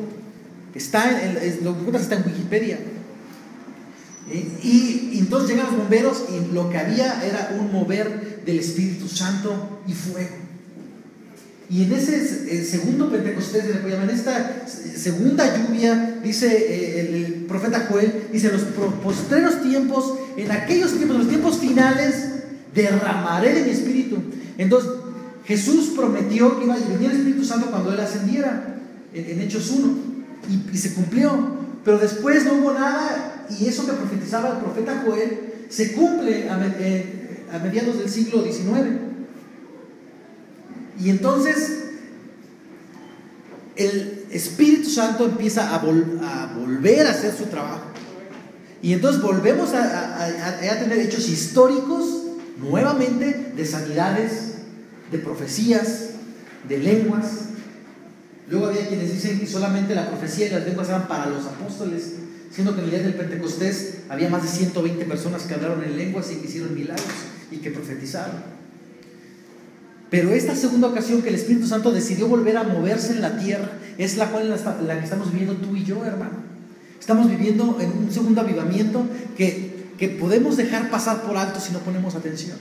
Está 0.73 1.21
en, 1.25 1.63
lo 1.65 1.91
que 1.91 1.97
está 1.97 2.15
en 2.15 2.23
Wikipedia. 2.25 2.79
Y, 4.63 5.19
entonces 5.19 5.49
llegan 5.49 5.65
los 5.65 5.77
bomberos 5.77 6.23
y 6.29 6.53
lo 6.53 6.69
que 6.69 6.77
había 6.77 7.21
era 7.25 7.53
un 7.59 7.69
mover 7.69 8.43
del 8.45 8.59
Espíritu 8.59 9.09
Santo 9.09 9.81
y 9.85 9.93
fuego. 9.93 10.38
Y 11.69 11.83
en 11.83 11.93
ese 11.93 12.15
eh, 12.49 12.65
segundo 12.65 13.11
Pentecostés, 13.11 13.65
en 13.65 14.09
esta 14.09 14.65
segunda 14.67 15.55
lluvia, 15.55 16.19
dice 16.23 16.47
eh, 16.47 17.25
el, 17.25 17.33
profeta 17.45 17.87
Joel, 17.89 18.27
dice, 18.31 18.51
los 18.51 18.63
postreros 19.03 19.61
tiempos, 19.61 20.15
en 20.35 20.51
aquellos 20.51 20.93
tiempos, 20.93 21.17
los 21.17 21.29
tiempos 21.29 21.57
finales, 21.57 22.25
derramaré 22.73 23.53
de 23.53 23.63
mi 23.63 23.69
espíritu. 23.69 24.17
Entonces, 24.57 24.89
Jesús 25.45 25.93
prometió 25.95 26.57
que 26.57 26.65
iba 26.65 26.75
a 26.75 26.77
venir 26.77 27.11
el 27.11 27.17
Espíritu 27.17 27.43
Santo 27.43 27.71
cuando 27.71 27.91
Él 27.93 27.99
ascendiera, 27.99 28.75
en, 29.13 29.41
Hechos 29.41 29.71
1, 29.71 29.97
y, 30.49 30.75
y 30.75 30.77
se 30.77 30.93
cumplió. 30.93 31.59
Pero 31.83 31.97
después 31.97 32.45
no 32.45 32.53
hubo 32.53 32.73
nada, 32.73 33.47
y 33.49 33.67
eso 33.67 33.85
que 33.85 33.93
profetizaba 33.93 34.49
el 34.49 34.57
profeta 34.57 35.03
Joel 35.05 35.39
se 35.69 35.93
cumple 35.93 36.49
a, 36.49 36.59
eh, 36.79 37.45
a 37.51 37.59
mediados 37.59 37.97
del 37.99 38.09
siglo 38.09 38.43
XIX. 38.43 39.08
Y 40.99 41.09
entonces 41.09 41.79
el 43.75 44.25
Espíritu 44.31 44.89
Santo 44.89 45.25
empieza 45.25 45.73
a, 45.73 45.79
volver 45.79 47.07
a 47.07 47.11
hacer 47.11 47.33
su 47.33 47.45
trabajo. 47.45 47.85
Y 48.81 48.93
entonces 48.93 49.21
volvemos 49.21 49.73
a, 49.73 50.59
tener 50.79 50.99
hechos 50.99 51.29
históricos 51.29 52.05
nuevamente 52.57 53.53
de 53.55 53.65
sanidades, 53.65 54.55
de 55.11 55.17
profecías, 55.19 56.09
de 56.67 56.77
lenguas. 56.77 57.25
Luego 58.49 58.67
había 58.67 58.87
quienes 58.87 59.13
dicen 59.13 59.39
que 59.39 59.47
solamente 59.47 59.95
la 59.95 60.09
profecía 60.09 60.47
y 60.47 60.49
las 60.49 60.65
lenguas 60.65 60.89
eran 60.89 61.07
para 61.07 61.27
los 61.27 61.45
apóstoles, 61.45 62.13
siendo 62.51 62.73
que 62.73 62.79
en 62.79 62.85
el 62.85 62.91
día 62.91 63.03
del 63.03 63.13
Pentecostés 63.13 63.99
había 64.09 64.29
más 64.29 64.43
de 64.43 64.49
120 64.49 65.05
personas 65.05 65.43
que 65.43 65.53
hablaron 65.53 65.83
en 65.83 65.95
lenguas 65.95 66.31
y 66.31 66.35
que 66.35 66.47
hicieron 66.47 66.75
milagros 66.75 67.05
y 67.51 67.57
que 67.57 67.71
profetizaron. 67.71 68.58
Pero 70.09 70.33
esta 70.33 70.55
segunda 70.55 70.87
ocasión 70.87 71.21
que 71.21 71.29
el 71.29 71.35
Espíritu 71.35 71.67
Santo 71.67 71.91
decidió 71.91 72.27
volver 72.27 72.57
a 72.57 72.63
moverse 72.63 73.13
en 73.13 73.21
la 73.21 73.37
tierra 73.37 73.69
es 73.97 74.17
la 74.17 74.29
cual 74.31 74.49
la, 74.49 74.97
que 74.97 75.03
estamos 75.03 75.31
viviendo 75.31 75.55
tú 75.55 75.75
y 75.75 75.83
yo, 75.83 76.03
hermano. 76.03 76.49
Estamos 76.99 77.29
viviendo 77.29 77.77
en 77.79 77.91
un 77.91 78.11
segundo 78.11 78.41
avivamiento 78.41 79.05
que, 79.37 79.87
que 79.97 80.09
podemos 80.09 80.57
dejar 80.57 80.89
pasar 80.89 81.21
por 81.23 81.37
alto 81.37 81.59
si 81.59 81.73
no 81.73 81.79
ponemos 81.79 82.15
atención. 82.15 82.57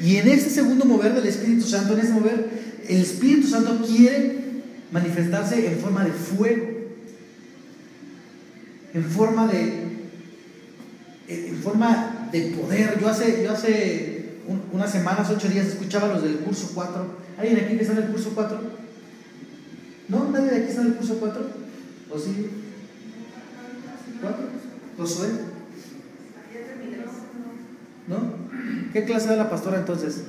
Y 0.00 0.16
en 0.16 0.28
este 0.28 0.50
segundo 0.50 0.84
mover 0.84 1.14
del 1.14 1.26
Espíritu 1.26 1.66
Santo, 1.66 1.94
en 1.94 2.00
este 2.00 2.12
mover, 2.12 2.48
el 2.88 3.00
Espíritu 3.00 3.48
Santo 3.48 3.84
quiere 3.86 4.44
manifestarse 4.92 5.66
en 5.66 5.78
forma 5.78 6.04
de 6.04 6.12
fuego, 6.12 6.66
en 8.92 9.04
forma 9.04 9.46
de, 9.46 9.72
en 11.28 11.56
forma 11.62 12.28
de 12.30 12.40
poder. 12.48 12.98
Yo 13.00 13.08
hace, 13.08 13.42
yo 13.42 13.52
hace 13.52 14.13
unas 14.72 14.90
semanas, 14.90 15.30
ocho 15.30 15.48
días, 15.48 15.66
escuchaba 15.66 16.08
los 16.08 16.22
del 16.22 16.38
curso 16.38 16.70
4. 16.74 17.06
¿Alguien 17.38 17.64
aquí 17.64 17.76
que 17.76 17.82
está 17.82 17.92
en 17.94 18.04
el 18.04 18.10
curso 18.10 18.32
4? 18.34 18.60
¿No? 20.08 20.30
¿Nadie 20.30 20.50
de 20.50 20.56
aquí 20.56 20.68
está 20.70 20.82
en 20.82 20.88
el 20.88 20.94
curso 20.94 21.16
4? 21.18 21.46
¿O 22.10 22.18
sí? 22.18 22.50
¿Cuatro? 24.20 24.44
¿Josué? 24.96 25.28
¿No? 28.06 28.34
¿Qué 28.92 29.04
clase 29.04 29.28
da 29.28 29.36
la 29.36 29.50
pastora 29.50 29.78
entonces? 29.78 30.24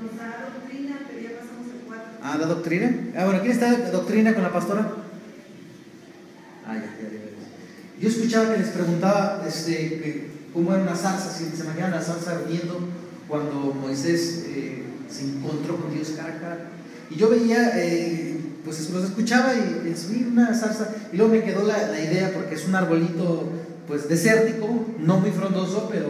Nos 0.00 0.18
da 0.18 0.50
doctrina, 0.54 1.00
pero 1.08 1.20
ya 1.20 1.40
pasamos 1.40 1.66
el 1.66 1.86
4. 1.86 2.04
Ah, 2.22 2.38
¿da 2.38 2.46
doctrina? 2.46 2.96
Ah, 3.16 3.24
bueno, 3.24 3.40
¿quién 3.40 3.52
está 3.52 3.72
de 3.72 3.90
doctrina 3.90 4.34
con 4.34 4.42
la 4.42 4.52
pastora? 4.52 4.92
Ah, 6.66 6.74
ya, 6.74 6.82
ya. 6.82 7.24
Yo 8.00 8.08
escuchaba 8.08 8.52
que 8.52 8.60
les 8.60 8.68
preguntaba 8.68 9.42
este, 9.46 9.72
que 9.72 10.33
cómo 10.54 10.72
era 10.72 10.84
una 10.84 10.96
salsa, 10.96 11.30
si 11.30 11.44
se 11.54 11.64
imagina 11.64 11.90
la 11.90 12.00
salsa 12.00 12.36
ardiendo 12.36 12.78
cuando 13.28 13.74
Moisés 13.74 14.44
eh, 14.46 14.84
se 15.10 15.24
encontró 15.24 15.76
con 15.76 15.92
Dios 15.92 16.12
cara 16.16 16.36
a 16.36 16.40
cara. 16.40 16.70
Y 17.10 17.16
yo 17.16 17.28
veía, 17.28 17.72
eh, 17.74 18.38
pues 18.64 18.88
los 18.90 19.04
escuchaba 19.04 19.52
y 19.54 19.94
subí 19.96 20.26
una 20.30 20.54
salsa, 20.54 20.94
y 21.12 21.16
luego 21.16 21.32
me 21.32 21.42
quedó 21.42 21.64
la, 21.66 22.00
idea, 22.00 22.32
porque 22.32 22.54
es 22.54 22.66
un 22.66 22.74
arbolito 22.76 23.50
pues 23.88 24.08
desértico, 24.08 24.86
no 24.98 25.18
muy 25.18 25.30
frondoso, 25.30 25.88
pero, 25.90 26.08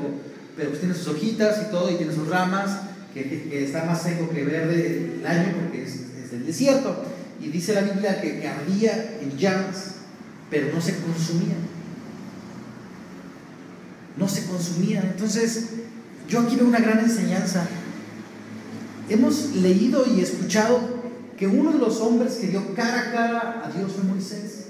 pero 0.56 0.68
pues 0.68 0.80
tiene 0.80 0.94
sus 0.94 1.08
hojitas 1.08 1.62
y 1.66 1.70
todo, 1.70 1.90
y 1.90 1.96
tiene 1.96 2.12
sus 2.12 2.28
ramas, 2.28 2.78
que, 3.12 3.24
que, 3.48 3.64
está 3.64 3.84
más 3.84 4.02
seco 4.02 4.28
que 4.28 4.44
verde 4.44 5.18
el 5.20 5.26
año, 5.26 5.54
porque 5.62 5.84
es, 5.84 5.94
es 6.22 6.30
del 6.30 6.46
desierto. 6.46 6.96
Y 7.40 7.48
dice 7.48 7.74
la 7.74 7.80
Biblia 7.80 8.20
que, 8.20 8.40
que 8.40 8.48
ardía 8.48 9.18
en 9.20 9.36
llamas, 9.36 9.94
pero 10.50 10.72
no 10.72 10.80
se 10.80 10.96
consumía 10.96 11.54
no 14.16 14.28
se 14.28 14.44
consumía. 14.46 15.02
Entonces, 15.02 15.70
yo 16.28 16.40
aquí 16.40 16.56
veo 16.56 16.66
una 16.66 16.80
gran 16.80 17.00
enseñanza. 17.00 17.66
Hemos 19.08 19.54
leído 19.56 20.04
y 20.06 20.20
escuchado 20.20 20.80
que 21.36 21.46
uno 21.46 21.72
de 21.72 21.78
los 21.78 22.00
hombres 22.00 22.34
que 22.34 22.48
dio 22.48 22.74
cara 22.74 23.00
a 23.00 23.12
cara 23.12 23.62
a 23.64 23.70
Dios 23.70 23.92
fue 23.92 24.04
Moisés, 24.04 24.68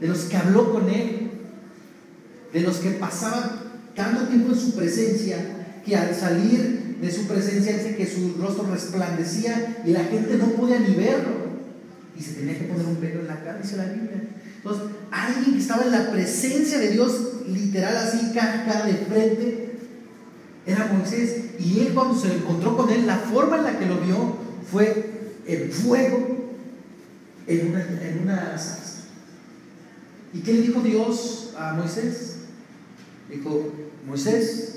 de 0.00 0.08
los 0.08 0.20
que 0.20 0.36
habló 0.36 0.72
con 0.72 0.88
él, 0.88 1.30
de 2.52 2.60
los 2.60 2.78
que 2.78 2.90
pasaban 2.90 3.64
tanto 3.94 4.28
tiempo 4.28 4.52
en 4.52 4.58
su 4.58 4.74
presencia, 4.74 5.36
que 5.84 5.96
al 5.96 6.14
salir 6.14 6.96
de 7.00 7.12
su 7.12 7.26
presencia 7.26 7.76
dice 7.76 7.96
que 7.96 8.06
su 8.06 8.34
rostro 8.40 8.66
resplandecía 8.70 9.82
y 9.84 9.90
la 9.90 10.04
gente 10.04 10.36
no 10.38 10.46
podía 10.52 10.78
ni 10.78 10.94
verlo. 10.94 11.44
Y 12.18 12.22
se 12.22 12.34
tenía 12.34 12.58
que 12.58 12.64
poner 12.64 12.86
un 12.86 13.00
velo 13.00 13.20
en 13.20 13.26
la 13.26 13.42
cara, 13.42 13.58
dice 13.60 13.76
la 13.76 13.86
Biblia. 13.86 14.22
Entonces, 14.56 14.84
alguien 15.10 15.54
que 15.54 15.60
estaba 15.60 15.84
en 15.84 15.90
la 15.90 16.10
presencia 16.10 16.78
de 16.78 16.90
Dios, 16.90 17.12
literal 17.46 17.96
así, 17.96 18.32
cara 18.34 18.62
a 18.62 18.64
cara 18.64 18.86
de 18.86 18.94
frente, 18.94 19.78
era 20.66 20.92
Moisés. 20.92 21.44
Y 21.58 21.80
él 21.80 21.94
cuando 21.94 22.18
se 22.18 22.34
encontró 22.34 22.76
con 22.76 22.90
él, 22.90 23.06
la 23.06 23.18
forma 23.18 23.58
en 23.58 23.64
la 23.64 23.78
que 23.78 23.86
lo 23.86 24.00
vio 24.00 24.36
fue 24.70 25.10
el 25.46 25.70
fuego 25.70 26.52
en 27.46 27.68
una, 27.68 27.82
en 27.82 28.20
una 28.22 28.58
salsa. 28.58 29.04
¿Y 30.32 30.40
qué 30.40 30.52
le 30.52 30.62
dijo 30.62 30.80
Dios 30.80 31.52
a 31.56 31.74
Moisés? 31.74 32.36
Dijo, 33.30 33.72
Moisés, 34.06 34.74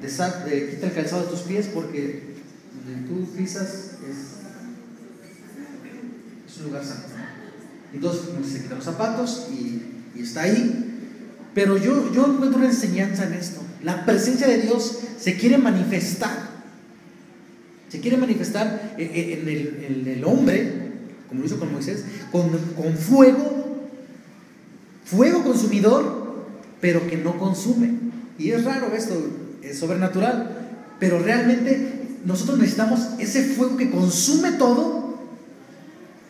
de, 0.00 0.70
quita 0.70 0.86
el 0.86 0.92
calzado 0.94 1.24
de 1.24 1.28
tus 1.28 1.40
pies 1.40 1.66
porque 1.74 2.34
donde 2.86 3.08
tú 3.08 3.28
pisas 3.36 3.98
es, 4.08 4.38
es 6.46 6.58
un 6.58 6.66
lugar 6.66 6.84
santo. 6.84 7.08
Entonces 7.92 8.22
se 8.50 8.62
quita 8.62 8.76
los 8.76 8.84
zapatos 8.84 9.48
y, 9.50 9.82
está 10.20 10.42
ahí. 10.42 10.87
Pero 11.58 11.76
yo, 11.76 12.12
yo 12.12 12.24
encuentro 12.24 12.60
una 12.60 12.68
enseñanza 12.68 13.26
en 13.26 13.32
esto. 13.32 13.60
La 13.82 14.06
presencia 14.06 14.46
de 14.46 14.58
Dios 14.58 15.00
se 15.18 15.36
quiere 15.36 15.58
manifestar. 15.58 16.30
Se 17.88 17.98
quiere 17.98 18.16
manifestar 18.16 18.94
en 18.96 19.48
el, 19.48 20.06
el 20.06 20.24
hombre, 20.24 20.92
como 21.28 21.40
lo 21.40 21.46
hizo 21.48 21.58
con 21.58 21.72
Moisés, 21.72 22.04
con, 22.30 22.50
con 22.76 22.96
fuego, 22.96 23.88
fuego 25.04 25.42
consumidor, 25.42 26.46
pero 26.80 27.04
que 27.08 27.16
no 27.16 27.36
consume. 27.40 27.90
Y 28.38 28.52
es 28.52 28.62
raro 28.62 28.94
esto, 28.94 29.20
es 29.60 29.80
sobrenatural. 29.80 30.76
Pero 31.00 31.18
realmente 31.18 32.18
nosotros 32.24 32.56
necesitamos 32.60 33.00
ese 33.18 33.42
fuego 33.42 33.76
que 33.76 33.90
consume 33.90 34.52
todo 34.52 35.08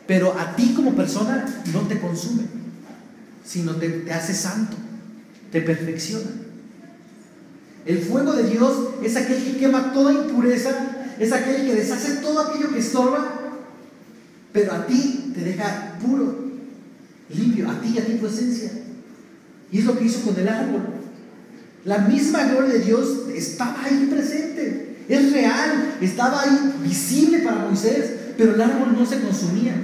pero 0.06 0.32
a 0.40 0.56
ti 0.56 0.72
como 0.74 0.94
persona 0.94 1.62
no 1.70 1.80
te 1.80 2.00
consume, 2.00 2.44
sino 3.44 3.74
te, 3.76 4.10
hace 4.10 4.32
santo, 4.32 4.74
te 5.50 5.60
perfecciona. 5.60 6.30
El 7.86 7.98
fuego 8.00 8.32
de 8.34 8.50
Dios 8.50 8.76
es 9.02 9.16
aquel 9.16 9.42
que 9.42 9.56
quema 9.56 9.92
toda 9.92 10.12
impureza, 10.12 10.70
es 11.18 11.32
aquel 11.32 11.66
que 11.66 11.74
deshace 11.74 12.16
todo 12.16 12.40
aquello 12.40 12.70
que 12.72 12.80
estorba, 12.80 13.56
pero 14.52 14.72
a 14.72 14.86
ti 14.86 15.32
te 15.34 15.40
deja 15.42 15.98
puro, 16.04 16.48
limpio, 17.30 17.70
a 17.70 17.80
ti 17.80 17.92
y 17.94 17.98
a 17.98 18.04
ti 18.04 18.14
tu 18.14 18.26
esencia. 18.26 18.72
Y 19.70 19.78
es 19.78 19.84
lo 19.84 19.98
que 19.98 20.04
hizo 20.04 20.22
con 20.22 20.38
el 20.38 20.48
árbol. 20.48 20.82
La 21.84 21.98
misma 21.98 22.44
gloria 22.44 22.74
de 22.74 22.80
Dios 22.80 23.28
estaba 23.34 23.84
ahí 23.84 24.08
presente, 24.10 24.96
es 25.08 25.32
real, 25.32 25.96
estaba 26.00 26.42
ahí 26.42 26.74
visible 26.82 27.38
para 27.38 27.64
Moisés, 27.64 28.12
pero 28.36 28.54
el 28.54 28.60
árbol 28.60 28.94
no 28.98 29.06
se 29.06 29.20
consumía. 29.20 29.74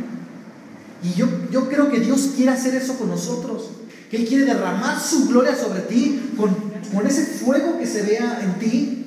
Y 1.02 1.18
yo, 1.18 1.68
creo 1.68 1.90
que 1.90 2.00
Dios 2.00 2.32
quiere 2.34 2.52
hacer 2.52 2.74
eso 2.74 2.98
con 2.98 3.08
nosotros. 3.08 3.70
Él 4.16 4.26
quiere 4.26 4.44
derramar 4.44 5.00
su 5.00 5.28
gloria 5.28 5.56
sobre 5.56 5.80
ti 5.80 6.32
con, 6.36 6.54
con 6.92 7.06
ese 7.06 7.24
fuego 7.24 7.78
que 7.78 7.86
se 7.86 8.02
vea 8.02 8.40
en 8.42 8.58
ti, 8.58 9.04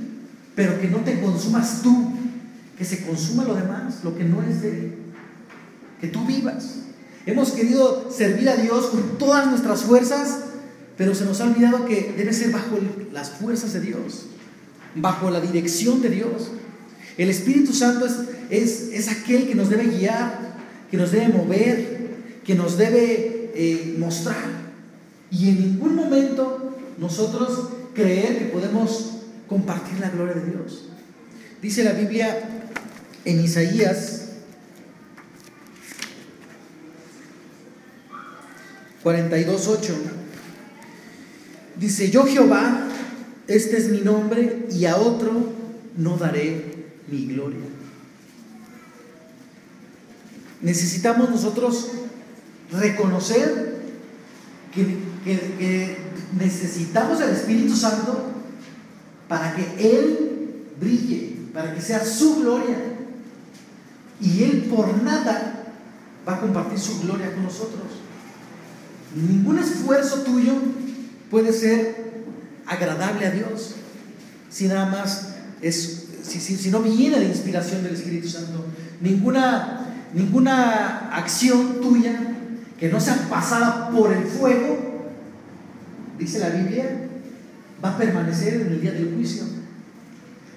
pero 0.55 0.79
que 0.81 0.87
no 0.87 0.97
te 0.99 1.21
consumas 1.21 1.81
tú, 1.81 2.11
que 2.77 2.83
se 2.83 3.05
consuma 3.05 3.43
lo 3.43 3.55
demás, 3.55 4.03
lo 4.03 4.17
que 4.17 4.23
no 4.23 4.43
es 4.43 4.61
de 4.61 4.69
Él, 4.69 4.93
que 6.01 6.07
tú 6.07 6.25
vivas. 6.25 6.79
Hemos 7.25 7.51
querido 7.51 8.09
servir 8.11 8.49
a 8.49 8.55
Dios 8.55 8.87
con 8.87 9.17
todas 9.17 9.47
nuestras 9.47 9.81
fuerzas, 9.81 10.39
pero 10.97 11.13
se 11.13 11.25
nos 11.25 11.39
ha 11.41 11.45
olvidado 11.45 11.85
que 11.85 12.13
debe 12.17 12.33
ser 12.33 12.51
bajo 12.51 12.77
las 13.13 13.29
fuerzas 13.31 13.73
de 13.73 13.81
Dios, 13.81 14.27
bajo 14.95 15.29
la 15.29 15.41
dirección 15.41 16.01
de 16.01 16.09
Dios. 16.09 16.51
El 17.17 17.29
Espíritu 17.29 17.73
Santo 17.73 18.05
es, 18.05 18.13
es, 18.49 18.89
es 18.93 19.07
aquel 19.09 19.47
que 19.47 19.55
nos 19.55 19.69
debe 19.69 19.85
guiar, 19.85 20.57
que 20.89 20.97
nos 20.97 21.11
debe 21.11 21.29
mover, 21.29 22.07
que 22.45 22.55
nos 22.55 22.77
debe 22.77 23.51
eh, 23.55 23.95
mostrar. 23.97 24.66
Y 25.31 25.49
en 25.49 25.59
ningún 25.59 25.95
momento 25.95 26.75
nosotros 26.97 27.69
creer 27.93 28.39
que 28.39 28.45
podemos 28.45 29.17
compartir 29.47 29.99
la 29.99 30.09
gloria 30.09 30.35
de 30.35 30.51
Dios. 30.51 30.89
Dice 31.61 31.83
la 31.83 31.93
Biblia 31.93 32.67
en 33.25 33.41
Isaías 33.41 34.27
42.8. 39.03 39.93
Dice, 41.79 42.09
yo 42.09 42.25
Jehová, 42.25 42.87
este 43.47 43.77
es 43.77 43.89
mi 43.89 44.01
nombre, 44.01 44.65
y 44.71 44.85
a 44.85 44.97
otro 44.97 45.53
no 45.95 46.17
daré 46.17 46.85
mi 47.07 47.27
gloria. 47.27 47.61
Necesitamos 50.61 51.29
nosotros 51.29 51.91
reconocer 52.71 53.77
que, 54.73 54.97
que 55.23 55.97
necesitamos 56.37 57.21
el 57.21 57.29
Espíritu 57.29 57.75
Santo 57.75 58.31
para 59.27 59.55
que 59.55 59.63
Él 59.79 60.65
brille, 60.79 61.35
para 61.53 61.73
que 61.73 61.81
sea 61.81 62.03
su 62.03 62.41
gloria. 62.41 62.77
Y 64.19 64.43
Él 64.43 64.67
por 64.73 65.03
nada 65.03 65.73
va 66.27 66.35
a 66.35 66.39
compartir 66.39 66.79
su 66.79 67.01
gloria 67.01 67.33
con 67.33 67.43
nosotros. 67.43 67.83
Ningún 69.15 69.59
esfuerzo 69.59 70.21
tuyo 70.21 70.53
puede 71.29 71.53
ser 71.53 72.07
agradable 72.65 73.25
a 73.25 73.31
Dios 73.31 73.75
si 74.49 74.67
nada 74.67 74.89
más 74.89 75.35
es, 75.61 76.07
si, 76.23 76.39
si, 76.39 76.69
no 76.69 76.81
viene 76.81 77.19
de 77.19 77.25
inspiración 77.25 77.83
del 77.83 77.93
Espíritu 77.93 78.27
Santo. 78.27 78.65
Ninguna, 79.01 79.85
ninguna 80.13 81.09
acción 81.15 81.81
tuya 81.81 82.35
que 82.79 82.89
no 82.89 82.99
sea 82.99 83.27
pasada 83.29 83.89
por 83.89 84.13
el 84.13 84.23
fuego, 84.23 84.86
dice 86.17 86.39
la 86.39 86.49
Biblia, 86.49 87.07
va 87.83 87.91
a 87.91 87.97
permanecer 87.97 88.55
en 88.55 88.67
el 88.67 88.81
día 88.81 88.91
del 88.91 89.13
juicio. 89.13 89.43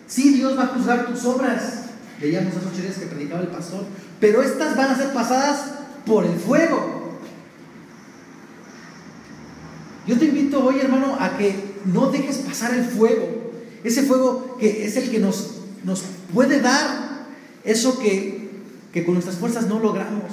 Sí, 0.06 0.34
Dios 0.34 0.58
va 0.58 0.64
a 0.64 0.68
juzgar 0.68 1.06
tus 1.06 1.24
obras, 1.24 1.84
leíamos 2.20 2.56
hace 2.56 2.66
ocho 2.66 2.82
días 2.82 2.96
que 2.96 3.06
predicaba 3.06 3.42
el 3.42 3.48
pastor, 3.48 3.84
pero 4.18 4.42
estas 4.42 4.76
van 4.76 4.90
a 4.90 4.96
ser 4.96 5.12
pasadas 5.12 5.60
por 6.04 6.24
el 6.24 6.36
fuego. 6.36 7.18
Yo 10.06 10.18
te 10.18 10.24
invito 10.24 10.64
hoy, 10.64 10.80
hermano, 10.80 11.16
a 11.20 11.36
que 11.36 11.54
no 11.84 12.10
dejes 12.10 12.38
pasar 12.38 12.74
el 12.74 12.84
fuego. 12.84 13.52
Ese 13.84 14.02
fuego 14.02 14.56
que 14.58 14.84
es 14.84 14.96
el 14.96 15.10
que 15.10 15.20
nos, 15.20 15.60
nos 15.84 16.02
puede 16.34 16.60
dar 16.60 17.26
eso 17.64 17.98
que, 17.98 18.50
que 18.92 19.04
con 19.04 19.14
nuestras 19.14 19.36
fuerzas 19.36 19.68
no 19.68 19.78
logramos. 19.78 20.32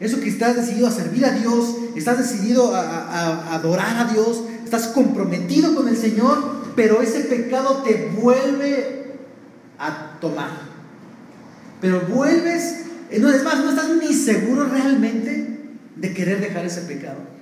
Eso 0.00 0.20
que 0.20 0.28
estás 0.28 0.56
decidido 0.56 0.88
a 0.88 0.90
servir 0.90 1.24
a 1.24 1.30
Dios, 1.30 1.76
estás 1.98 2.18
decidido 2.18 2.74
a, 2.74 3.54
adorar 3.54 3.96
a 3.98 4.12
Dios, 4.12 4.42
estás 4.64 4.88
comprometido 4.88 5.74
con 5.74 5.88
el 5.88 5.96
Señor, 5.96 6.62
pero 6.76 7.02
ese 7.02 7.20
pecado 7.20 7.82
te 7.82 8.10
vuelve 8.20 9.16
a 9.78 10.18
tomar. 10.20 10.72
Pero 11.80 12.02
vuelves, 12.02 12.84
no 13.18 13.30
es 13.30 13.42
más, 13.42 13.58
no 13.58 13.70
estás 13.70 13.90
ni 14.00 14.14
seguro 14.14 14.64
realmente 14.64 15.58
de 15.96 16.14
querer 16.14 16.40
dejar 16.40 16.64
ese 16.64 16.82
pecado. 16.82 17.32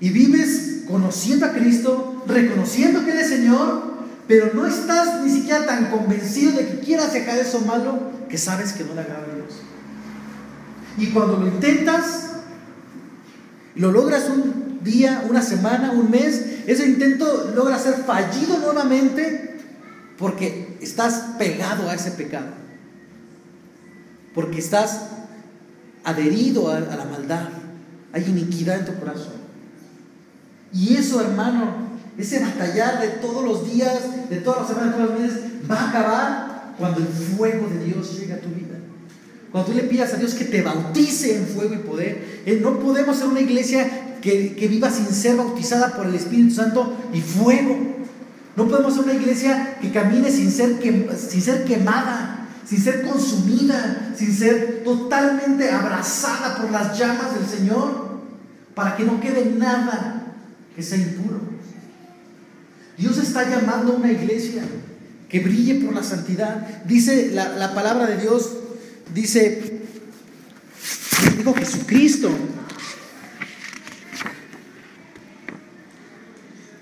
y 0.00 0.08
vives 0.08 0.84
conociendo 0.88 1.46
a 1.46 1.52
Cristo, 1.52 2.24
reconociendo 2.26 3.04
que 3.04 3.12
Él 3.12 3.18
es 3.18 3.28
Señor, 3.28 3.90
pero 4.26 4.52
no 4.54 4.66
estás 4.66 5.22
ni 5.22 5.30
siquiera 5.30 5.66
tan 5.66 5.90
convencido 5.90 6.52
de 6.52 6.66
que 6.66 6.80
quieras 6.80 7.12
dejar 7.12 7.38
eso 7.38 7.60
malo 7.60 8.10
que 8.28 8.38
sabes 8.38 8.72
que 8.72 8.84
no 8.84 8.94
le 8.94 9.02
agrada. 9.02 9.29
Y 10.98 11.06
cuando 11.08 11.38
lo 11.38 11.46
intentas, 11.46 12.30
lo 13.74 13.92
logras 13.92 14.28
un 14.28 14.80
día, 14.82 15.24
una 15.28 15.42
semana, 15.42 15.92
un 15.92 16.10
mes, 16.10 16.62
ese 16.66 16.86
intento 16.86 17.52
logra 17.54 17.78
ser 17.78 17.94
fallido 18.04 18.58
nuevamente 18.58 19.58
porque 20.18 20.76
estás 20.80 21.34
pegado 21.38 21.88
a 21.88 21.94
ese 21.94 22.10
pecado, 22.12 22.48
porque 24.34 24.58
estás 24.58 25.00
adherido 26.04 26.70
a, 26.70 26.80
la 26.80 27.04
maldad, 27.04 27.48
hay 28.12 28.24
iniquidad 28.24 28.80
en 28.80 28.84
tu 28.86 29.00
corazón. 29.00 29.40
Y 30.72 30.96
eso, 30.96 31.20
hermano, 31.20 31.90
ese 32.18 32.38
batallar 32.40 33.00
de 33.00 33.08
todos 33.08 33.44
los 33.44 33.70
días, 33.70 34.28
de 34.28 34.36
todas 34.36 34.60
las 34.60 34.68
semanas, 34.68 34.92
de 34.92 35.04
todos 35.04 35.10
los 35.10 35.20
meses, 35.20 35.70
va 35.70 35.76
a 35.76 35.88
acabar 35.88 36.74
cuando 36.78 37.00
el 37.00 37.06
fuego 37.06 37.66
de 37.68 37.84
Dios 37.84 38.18
llegue 38.18 38.34
a 38.34 38.40
tu 38.40 38.48
vida. 38.48 38.69
Cuando 39.52 39.70
tú 39.70 39.76
le 39.76 39.84
pidas 39.84 40.14
a 40.14 40.16
Dios 40.16 40.34
que 40.34 40.44
te 40.44 40.62
bautice 40.62 41.36
en 41.36 41.46
fuego 41.46 41.74
y 41.74 41.78
poder. 41.78 42.42
Eh, 42.46 42.60
no 42.62 42.78
podemos 42.78 43.16
ser 43.16 43.26
una 43.26 43.40
iglesia 43.40 44.18
que, 44.20 44.68
viva 44.70 44.90
sin 44.90 45.06
ser 45.06 45.36
bautizada 45.36 45.94
por 45.96 46.06
el 46.06 46.14
Espíritu 46.14 46.54
Santo 46.54 46.96
y 47.12 47.20
fuego. 47.20 47.76
No 48.56 48.68
podemos 48.68 48.94
ser 48.94 49.04
una 49.04 49.14
iglesia 49.14 49.78
que 49.80 49.90
camine 49.90 50.30
sin 50.30 50.50
ser, 50.50 50.78
sin 51.16 51.42
ser 51.42 51.64
quemada, 51.64 52.48
sin 52.66 52.80
ser 52.80 53.02
consumida, 53.02 54.12
sin 54.16 54.32
ser 54.32 54.82
totalmente 54.84 55.70
abrazada 55.70 56.56
por 56.56 56.70
las 56.70 56.96
llamas 56.98 57.34
del 57.34 57.46
Señor, 57.46 58.20
para 58.74 58.96
que 58.96 59.04
no 59.04 59.20
quede 59.20 59.46
nada 59.56 60.34
que 60.76 60.82
sea 60.82 60.98
impuro. 60.98 61.40
Dios 62.96 63.18
está 63.18 63.48
llamando 63.48 63.94
a 63.94 63.96
una 63.96 64.12
iglesia 64.12 64.62
que 65.28 65.40
brille 65.40 65.84
por 65.84 65.94
la 65.94 66.02
santidad. 66.02 66.84
Dice 66.84 67.30
la, 67.32 67.72
palabra 67.74 68.06
de 68.06 68.18
Dios, 68.18 68.58
dice, 69.14 69.80
digo 71.36 71.54
Jesucristo. 71.54 72.30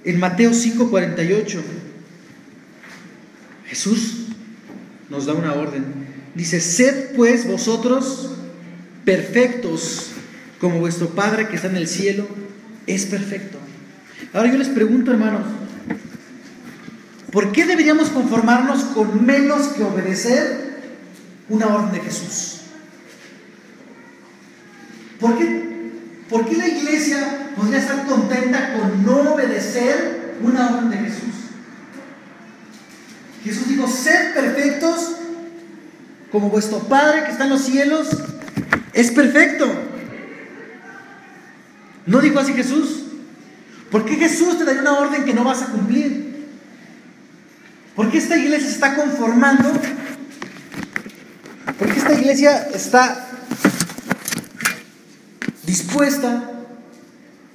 En 0.05 0.19
Mateo 0.19 0.53
5:48, 0.53 1.61
Jesús 3.67 4.29
nos 5.11 5.27
da 5.27 5.35
una 5.35 5.55
orden. 5.55 5.85
Dice, 6.35 6.61
sed 6.61 7.15
pues 7.17 7.47
vosotros 7.47 8.31
perfectos 9.05 10.11
como 10.61 10.79
vuestro 10.81 11.11
Padre 11.11 11.49
que 11.49 11.57
está 11.57 11.69
en 11.69 11.77
el 11.77 11.89
cielo 11.89 12.27
es 12.87 13.07
perfecto. 13.07 13.59
Ahora 14.33 14.51
yo 14.51 14.59
les 14.59 14.69
pregunto, 14.69 15.11
hermanos, 15.11 15.43
¿por 17.31 17.53
qué 17.53 17.67
deberíamos 17.67 18.09
conformarnos 18.09 18.85
con 18.85 19.25
menos 19.25 19.69
que 19.69 19.83
obedecer 19.83 20.68
una 21.49 21.67
orden 21.67 21.93
de 21.93 22.01
Jesús? 22.01 22.61
¿Por 25.21 25.37
qué, 25.37 25.93
¿Por 26.29 26.47
qué 26.47 26.57
la 26.57 26.69
iglesia 26.69 27.53
podría 27.57 27.79
estar 27.79 28.07
contenta 28.07 28.75
con 28.75 29.05
no 29.05 29.35
obedecer 29.35 30.37
una 30.43 30.71
orden 30.71 30.91
de 30.91 30.97
Jesús? 30.99 31.35
Jesús 33.45 33.69
dijo, 33.69 33.89
sed 33.89 34.35
perfectos 34.35 35.17
como 36.31 36.51
vuestro 36.51 36.81
Padre 36.81 37.25
que 37.25 37.33
está 37.33 37.45
en 37.45 37.51
los 37.51 37.63
cielos 37.63 38.09
es 38.93 39.11
perfecto. 39.11 39.71
¿No 42.07 42.21
dijo 42.21 42.39
así 42.39 42.53
Jesús? 42.53 43.05
¿Por 43.91 44.05
qué 44.05 44.17
Jesús 44.17 44.59
te 44.59 44.65
da 44.65 44.73
una 44.73 44.99
orden 44.99 45.25
que 45.25 45.35
no 45.35 45.45
vas 45.45 45.63
a 45.63 45.67
cumplir? 45.67 46.47
¿Por 47.95 48.11
qué 48.11 48.19
esta 48.19 48.37
iglesia 48.37 48.69
está 48.69 48.97
conformando? 48.97 49.73
¿Por 52.09 52.17
qué 52.17 52.23
esta 52.23 52.23
iglesia 52.23 52.69
está 52.75 53.29
dispuesta 55.67 56.51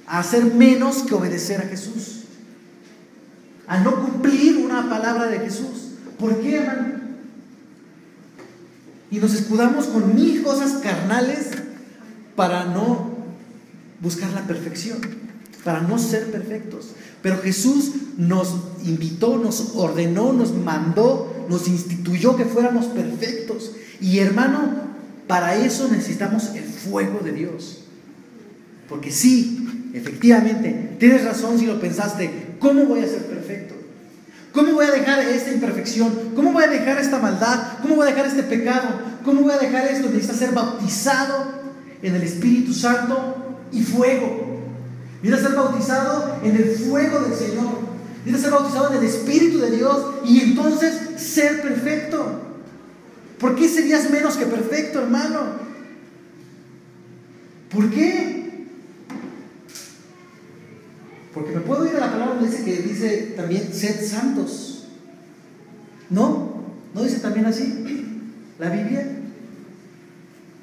a 0.06 0.20
hacer 0.20 0.44
menos 0.44 1.02
que 1.02 1.14
obedecer 1.14 1.60
a 1.60 1.64
Jesús? 1.64 2.20
A 3.66 3.80
no 3.80 4.00
cumplir 4.00 4.58
una 4.58 4.88
palabra 4.88 5.26
de 5.26 5.40
Jesús. 5.40 5.94
¿Por 6.20 6.40
qué, 6.40 6.58
hermano? 6.58 7.00
Y 9.10 9.18
nos 9.18 9.34
escudamos 9.34 9.86
con 9.86 10.14
mil 10.14 10.44
cosas 10.44 10.74
carnales 10.74 11.48
para 12.36 12.66
no 12.66 13.10
buscar 14.00 14.30
la 14.30 14.42
perfección 14.42 15.24
para 15.64 15.80
no 15.80 15.98
ser 15.98 16.30
perfectos. 16.30 16.88
Pero 17.22 17.38
Jesús 17.38 17.92
nos 18.18 18.54
invitó, 18.84 19.38
nos 19.38 19.72
ordenó, 19.74 20.32
nos 20.32 20.54
mandó, 20.54 21.46
nos 21.48 21.66
instituyó 21.66 22.36
que 22.36 22.44
fuéramos 22.44 22.84
perfectos. 22.86 23.72
Y 24.00 24.18
hermano, 24.18 24.84
para 25.26 25.56
eso 25.56 25.88
necesitamos 25.88 26.54
el 26.54 26.64
fuego 26.64 27.20
de 27.24 27.32
Dios. 27.32 27.84
Porque 28.88 29.10
sí, 29.10 29.90
efectivamente, 29.94 30.96
tienes 30.98 31.24
razón 31.24 31.58
si 31.58 31.66
lo 31.66 31.80
pensaste, 31.80 32.56
¿cómo 32.58 32.84
voy 32.84 33.00
a 33.00 33.08
ser 33.08 33.26
perfecto? 33.26 33.74
¿Cómo 34.52 34.72
voy 34.72 34.86
a 34.86 34.92
dejar 34.92 35.18
esta 35.20 35.52
imperfección? 35.52 36.12
¿Cómo 36.36 36.52
voy 36.52 36.62
a 36.62 36.68
dejar 36.68 36.98
esta 36.98 37.18
maldad? 37.18 37.78
¿Cómo 37.82 37.96
voy 37.96 38.06
a 38.06 38.10
dejar 38.10 38.26
este 38.26 38.44
pecado? 38.44 38.88
¿Cómo 39.24 39.40
voy 39.40 39.52
a 39.52 39.58
dejar 39.58 39.86
esto? 39.86 40.08
Necesitas 40.08 40.36
ser 40.36 40.52
bautizado 40.52 41.46
en 42.02 42.14
el 42.14 42.22
Espíritu 42.22 42.72
Santo 42.72 43.58
y 43.72 43.82
fuego. 43.82 44.60
Necesitas 45.22 45.50
ser 45.50 45.58
bautizado 45.58 46.36
en 46.44 46.54
el 46.54 46.70
fuego 46.76 47.20
del 47.20 47.34
Señor. 47.34 47.80
Necesitas 48.24 48.42
ser 48.42 48.50
bautizado 48.52 48.92
en 48.92 48.98
el 48.98 49.04
Espíritu 49.04 49.58
de 49.58 49.70
Dios 49.72 50.06
y 50.24 50.40
entonces 50.40 51.20
ser 51.20 51.60
perfecto. 51.62 52.42
¿Por 53.38 53.56
qué 53.56 53.68
serías 53.68 54.10
menos 54.10 54.36
que 54.36 54.46
perfecto, 54.46 55.00
hermano? 55.00 55.64
¿Por 57.70 57.90
qué? 57.90 58.44
Porque 61.34 61.52
me 61.52 61.60
puedo 61.60 61.84
ir 61.86 61.96
a 61.96 62.00
la 62.00 62.12
palabra 62.12 62.38
que 62.38 62.76
dice 62.76 63.34
también 63.36 63.74
sed 63.74 64.06
santos. 64.06 64.86
¿No? 66.10 66.62
¿No 66.94 67.02
dice 67.02 67.18
también 67.18 67.46
así? 67.46 68.06
La 68.58 68.70
Biblia. 68.70 69.18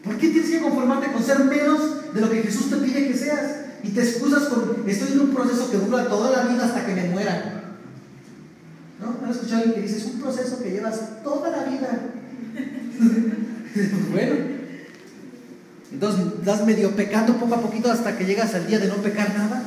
¿Por 0.04 0.18
qué 0.18 0.30
tienes 0.30 0.50
que 0.50 0.62
conformarte 0.62 1.12
con 1.12 1.22
ser 1.22 1.44
menos 1.44 2.14
de 2.14 2.22
lo 2.22 2.30
que 2.30 2.44
Jesús 2.44 2.70
te 2.70 2.78
pide 2.78 3.08
que 3.08 3.18
seas? 3.18 3.58
Y 3.84 3.90
te 3.90 4.02
excusas 4.02 4.44
con, 4.44 4.88
estoy 4.88 5.12
en 5.12 5.20
un 5.20 5.34
proceso 5.34 5.70
que 5.70 5.78
dura 5.78 6.08
toda 6.08 6.32
la 6.32 6.52
vida 6.52 6.66
hasta 6.66 6.86
que 6.86 6.96
me 6.96 7.10
muera. 7.10 7.76
¿No? 9.00 9.26
¿Han 9.26 9.32
escuchado 9.32 9.64
alguien 9.64 9.76
que 9.76 9.82
dice, 9.82 9.98
es 9.98 10.06
un 10.06 10.22
proceso 10.22 10.62
que 10.64 10.72
llevas 10.72 11.24
toda 11.24 11.50
la 11.50 11.64
vida? 11.66 11.90
bueno, 14.12 14.36
entonces 15.92 16.26
estás 16.40 16.66
medio 16.66 16.96
pecando 16.96 17.38
poco 17.38 17.56
a 17.56 17.62
poquito 17.62 17.92
hasta 17.92 18.18
que 18.18 18.26
llegas 18.26 18.54
al 18.54 18.68
día 18.68 18.80
de 18.80 18.88
no 18.88 18.96
pecar 18.96 19.36
nada. 19.36 19.64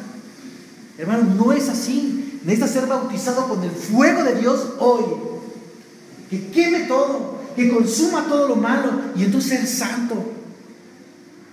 Hermano, 0.98 1.34
no 1.34 1.52
es 1.52 1.68
así. 1.68 2.40
Necesitas 2.44 2.70
ser 2.70 2.86
bautizado 2.86 3.48
con 3.48 3.62
el 3.62 3.70
fuego 3.70 4.22
de 4.22 4.36
Dios 4.36 4.74
hoy. 4.78 5.04
Que 6.30 6.48
queme 6.48 6.80
todo, 6.80 7.40
que 7.56 7.70
consuma 7.70 8.26
todo 8.28 8.48
lo 8.48 8.56
malo 8.56 8.92
y 9.16 9.24
entonces 9.24 9.58
ser 9.58 9.66
santo. 9.66 10.32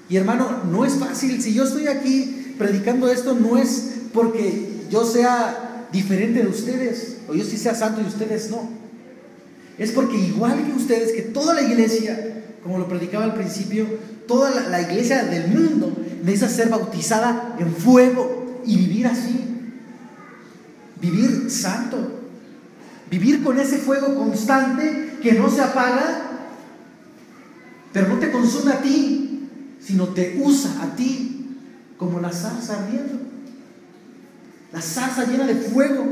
Y 0.10 0.17
hermano, 0.17 0.63
no 0.70 0.86
es 0.86 0.94
fácil. 0.96 1.41
Si 1.41 1.54
yo 1.54 1.63
estoy 1.63 1.88
aquí 1.88 2.56
predicando 2.58 3.10
esto, 3.10 3.34
no 3.34 3.58
es 3.58 3.91
porque 4.13 4.86
yo 4.89 5.06
sea 5.06 5.88
diferente 5.91 6.44
de 6.44 6.50
ustedes, 6.50 7.17
o 7.28 7.34
yo 7.34 7.44
sí 7.44 7.58
sea 7.58 7.76
santo 7.76 8.02
y 8.02 8.06
ustedes 8.06 8.50
no. 8.50 8.70
Es 9.82 9.89
porque 9.94 10.15
igual 10.15 10.63
que 10.63 10.74
ustedes, 10.74 11.12
que 11.12 11.24
toda 11.24 11.56
la 11.56 11.63
iglesia, 11.63 12.44
como 12.62 12.78
lo 12.78 12.88
predicaba 12.88 13.24
al 13.24 13.34
principio, 13.34 13.88
toda 14.28 14.52
la, 14.70 14.80
iglesia 14.80 15.24
del 15.24 15.48
mundo 15.48 15.98
necesita 16.24 16.50
ser 16.50 16.70
bautizada 16.70 17.56
en 17.58 17.74
fuego 17.74 18.62
y 18.63 18.78
vivir 18.78 19.08
así. 19.08 19.44
Vivir 21.02 21.50
santo. 21.50 22.20
Vivir 23.10 23.44
con 23.44 23.60
ese 23.60 23.80
fuego 23.80 24.13
constante 24.13 25.17
que 25.20 25.34
no 25.34 25.50
se 25.50 25.62
apaga, 25.62 26.30
pero 27.91 28.08
no 28.08 28.20
te 28.20 28.32
consume 28.32 28.74
a 28.74 28.82
ti, 28.84 29.50
sino 29.84 30.10
te 30.10 30.39
usa 30.44 30.84
a 30.84 30.96
ti 30.96 31.58
como 31.98 32.20
la 32.20 32.32
zarza 32.32 32.84
ardiendo. 32.84 33.20
La 34.72 34.80
zarza 34.80 35.26
llena 35.26 35.48
de 35.48 35.56
fuego 35.56 36.06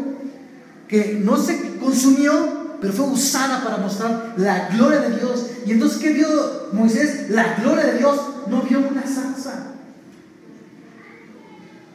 que 0.88 1.22
no 1.24 1.38
se 1.38 1.78
consumió, 1.78 2.59
pero 2.82 2.94
fue 2.94 3.08
usada 3.08 3.64
para 3.64 3.78
mostrar 3.78 4.34
la 4.38 4.70
gloria 4.70 5.02
de 5.02 5.18
Dios. 5.18 5.48
Y 5.66 5.72
entonces, 5.72 6.00
¿qué 6.00 6.14
vio 6.14 6.28
Moisés? 6.72 7.30
La 7.30 7.56
gloria 7.56 7.86
de 7.86 7.98
Dios 7.98 8.20
no 8.48 8.62
vio 8.62 8.80
una 8.80 9.02
zarza. 9.02 9.74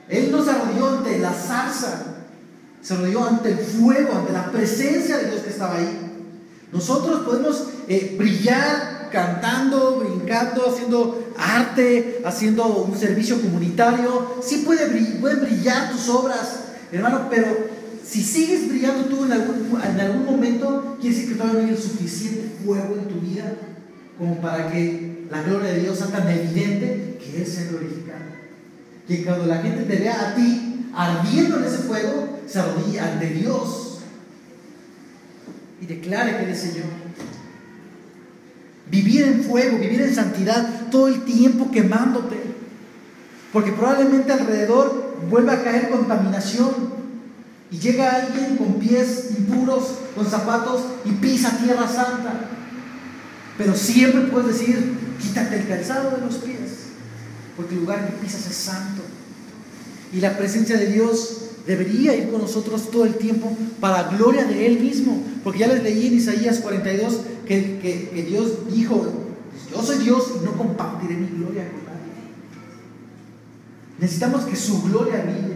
Él 0.08 0.30
no 0.30 0.44
se 0.44 0.50
arrodilló 0.50 0.98
ante 0.98 1.18
la 1.18 1.32
zarza, 1.32 2.02
se 2.82 2.94
arrodilló 2.94 3.26
ante 3.26 3.52
el 3.52 3.58
fuego, 3.58 4.18
ante 4.18 4.32
la 4.32 4.50
presencia 4.50 5.16
de 5.16 5.30
Dios 5.30 5.42
que 5.42 5.50
estaba 5.50 5.76
ahí. 5.76 6.12
Nosotros 6.72 7.20
podemos 7.20 7.68
eh, 7.88 8.16
brillar 8.18 9.08
cantando, 9.10 10.00
brincando, 10.00 10.68
haciendo 10.68 11.32
arte, 11.38 12.20
haciendo 12.24 12.66
un 12.66 12.98
servicio 12.98 13.40
comunitario. 13.40 14.36
Sí 14.42 14.62
puede, 14.66 14.86
pueden 15.20 15.40
brillar 15.40 15.92
tus 15.92 16.08
obras, 16.08 16.64
hermano, 16.92 17.28
pero 17.30 17.73
si 18.04 18.22
sigues 18.22 18.68
brillando 18.68 19.06
tú 19.06 19.24
en 19.24 19.32
algún, 19.32 19.80
en 19.82 20.00
algún 20.00 20.24
momento, 20.26 20.96
quiere 21.00 21.16
decir 21.16 21.32
que 21.32 21.36
todavía 21.36 21.62
no 21.62 21.68
hay 21.68 21.76
suficiente 21.76 22.50
fuego 22.64 22.96
en 22.96 23.08
tu 23.08 23.20
vida 23.20 23.54
como 24.18 24.40
para 24.40 24.70
que 24.70 25.26
la 25.30 25.42
gloria 25.42 25.72
de 25.72 25.80
Dios 25.80 25.98
sea 25.98 26.08
tan 26.08 26.28
evidente 26.28 27.18
que 27.18 27.42
Él 27.42 27.46
sea 27.46 27.64
glorificado. 27.68 28.24
Que 29.08 29.24
cuando 29.24 29.46
la 29.46 29.58
gente 29.58 29.84
te 29.84 29.96
vea 29.96 30.30
a 30.30 30.34
ti 30.34 30.86
ardiendo 30.94 31.58
en 31.58 31.64
ese 31.64 31.78
fuego, 31.78 32.40
se 32.46 32.58
arrodilla 32.58 33.12
ante 33.12 33.26
Dios 33.30 33.98
y 35.80 35.86
declare 35.86 36.36
que 36.36 36.42
eres 36.44 36.60
Señor. 36.60 36.86
Vivir 38.90 39.22
en 39.22 39.42
fuego, 39.42 39.78
vivir 39.78 40.02
en 40.02 40.14
santidad 40.14 40.88
todo 40.90 41.08
el 41.08 41.24
tiempo 41.24 41.70
quemándote. 41.70 42.36
Porque 43.52 43.72
probablemente 43.72 44.32
alrededor 44.32 45.16
vuelva 45.30 45.54
a 45.54 45.62
caer 45.62 45.88
contaminación. 45.88 47.03
Y 47.74 47.78
llega 47.80 48.14
alguien 48.14 48.56
con 48.56 48.74
pies 48.74 49.30
impuros, 49.36 49.94
con 50.14 50.30
zapatos 50.30 50.82
y 51.04 51.10
pisa 51.10 51.58
tierra 51.58 51.88
santa. 51.88 52.48
Pero 53.58 53.74
siempre 53.74 54.28
puedes 54.30 54.56
decir, 54.56 54.94
quítate 55.20 55.56
el 55.56 55.66
calzado 55.66 56.12
de 56.12 56.24
los 56.24 56.36
pies, 56.36 56.92
porque 57.56 57.74
el 57.74 57.80
lugar 57.80 58.06
que 58.06 58.24
pisas 58.24 58.48
es 58.48 58.54
santo. 58.54 59.02
Y 60.12 60.20
la 60.20 60.38
presencia 60.38 60.76
de 60.76 60.86
Dios 60.86 61.46
debería 61.66 62.14
ir 62.14 62.30
con 62.30 62.42
nosotros 62.42 62.92
todo 62.92 63.06
el 63.06 63.16
tiempo 63.16 63.56
para 63.80 64.04
gloria 64.04 64.44
de 64.44 64.66
Él 64.68 64.78
mismo. 64.78 65.20
Porque 65.42 65.58
ya 65.58 65.66
les 65.66 65.82
leí 65.82 66.06
en 66.06 66.14
Isaías 66.14 66.60
42 66.60 67.22
que, 67.44 67.80
que, 67.80 68.08
que 68.10 68.22
Dios 68.22 68.72
dijo, 68.72 69.04
yo 69.72 69.82
soy 69.82 69.98
Dios 69.98 70.30
y 70.40 70.44
no 70.44 70.52
compartiré 70.52 71.16
mi 71.16 71.26
gloria 71.26 71.68
con 71.72 71.84
nadie. 71.86 72.12
Necesitamos 73.98 74.44
que 74.44 74.54
su 74.54 74.80
gloria 74.82 75.24
brille, 75.24 75.53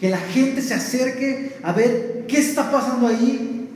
que 0.00 0.10
la 0.10 0.18
gente 0.18 0.60
se 0.62 0.74
acerque 0.74 1.56
a 1.62 1.72
ver 1.72 2.26
qué 2.28 2.38
está 2.38 2.70
pasando 2.70 3.06
ahí. 3.06 3.68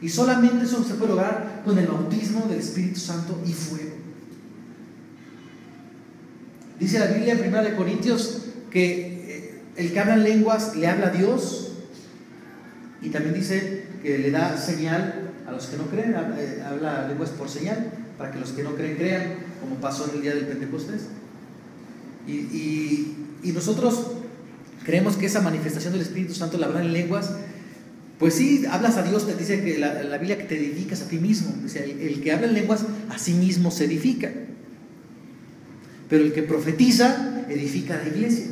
Y 0.00 0.08
solamente 0.08 0.64
eso 0.64 0.84
se 0.84 0.94
puede 0.94 1.12
lograr 1.12 1.62
con 1.64 1.78
el 1.78 1.86
bautismo 1.86 2.46
del 2.48 2.60
Espíritu 2.60 3.00
Santo 3.00 3.40
y 3.46 3.52
fuego. 3.52 3.96
Dice 6.78 6.98
la 6.98 7.06
Biblia 7.06 7.34
en 7.34 7.52
1 7.52 7.76
Corintios 7.76 8.42
que 8.70 9.62
el 9.76 9.92
que 9.92 10.00
habla 10.00 10.14
en 10.14 10.24
lenguas 10.24 10.76
le 10.76 10.86
habla 10.86 11.08
a 11.08 11.10
Dios 11.10 11.72
y 13.00 13.10
también 13.10 13.34
dice 13.34 13.86
que 14.02 14.18
le 14.18 14.30
da 14.30 14.56
señal 14.56 15.30
a 15.46 15.52
los 15.52 15.66
que 15.66 15.76
no 15.76 15.86
creen, 15.86 16.14
habla 16.14 17.08
lenguas 17.08 17.30
por 17.30 17.48
señal, 17.48 17.90
para 18.18 18.30
que 18.32 18.38
los 18.38 18.50
que 18.50 18.62
no 18.62 18.74
creen 18.74 18.96
crean, 18.96 19.34
como 19.60 19.76
pasó 19.76 20.08
en 20.10 20.16
el 20.16 20.22
día 20.22 20.34
del 20.34 20.46
Pentecostés. 20.46 21.06
Y, 22.26 22.32
y, 22.32 23.16
y 23.42 23.52
nosotros 23.52 24.17
creemos 24.88 25.16
que 25.16 25.26
esa 25.26 25.42
manifestación 25.42 25.92
del 25.92 26.00
Espíritu 26.00 26.32
Santo, 26.32 26.56
la 26.56 26.64
hablar 26.64 26.82
en 26.82 26.94
lenguas, 26.94 27.32
pues 28.18 28.32
sí, 28.32 28.64
hablas 28.70 28.96
a 28.96 29.02
Dios, 29.02 29.26
te 29.26 29.34
dice 29.34 29.62
que 29.62 29.76
la, 29.76 30.16
Biblia 30.16 30.38
que 30.38 30.44
te 30.44 30.56
edificas 30.56 31.02
a 31.02 31.08
ti 31.08 31.18
mismo. 31.18 31.54
Dice, 31.62 31.84
el, 31.84 32.00
el, 32.00 32.22
que 32.22 32.32
habla 32.32 32.46
en 32.46 32.54
lenguas 32.54 32.86
a 33.10 33.18
sí 33.18 33.34
mismo 33.34 33.70
se 33.70 33.84
edifica. 33.84 34.32
Pero 36.08 36.24
el 36.24 36.32
que 36.32 36.42
profetiza, 36.42 37.44
edifica 37.50 37.98
la 38.02 38.08
iglesia. 38.08 38.46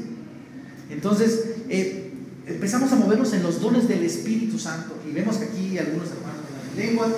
Entonces, 0.90 1.40
eh, 1.70 2.10
empezamos 2.46 2.92
a 2.92 2.96
movernos 2.96 3.32
en 3.32 3.42
los 3.42 3.58
dones 3.58 3.88
del 3.88 4.02
Espíritu 4.02 4.58
Santo. 4.58 4.94
Y 5.08 5.14
vemos 5.14 5.38
que 5.38 5.46
aquí 5.46 5.78
algunos 5.78 6.10
hermanos 6.10 6.42
hablan 6.50 6.70
en 6.70 6.86
lenguas, 6.86 7.12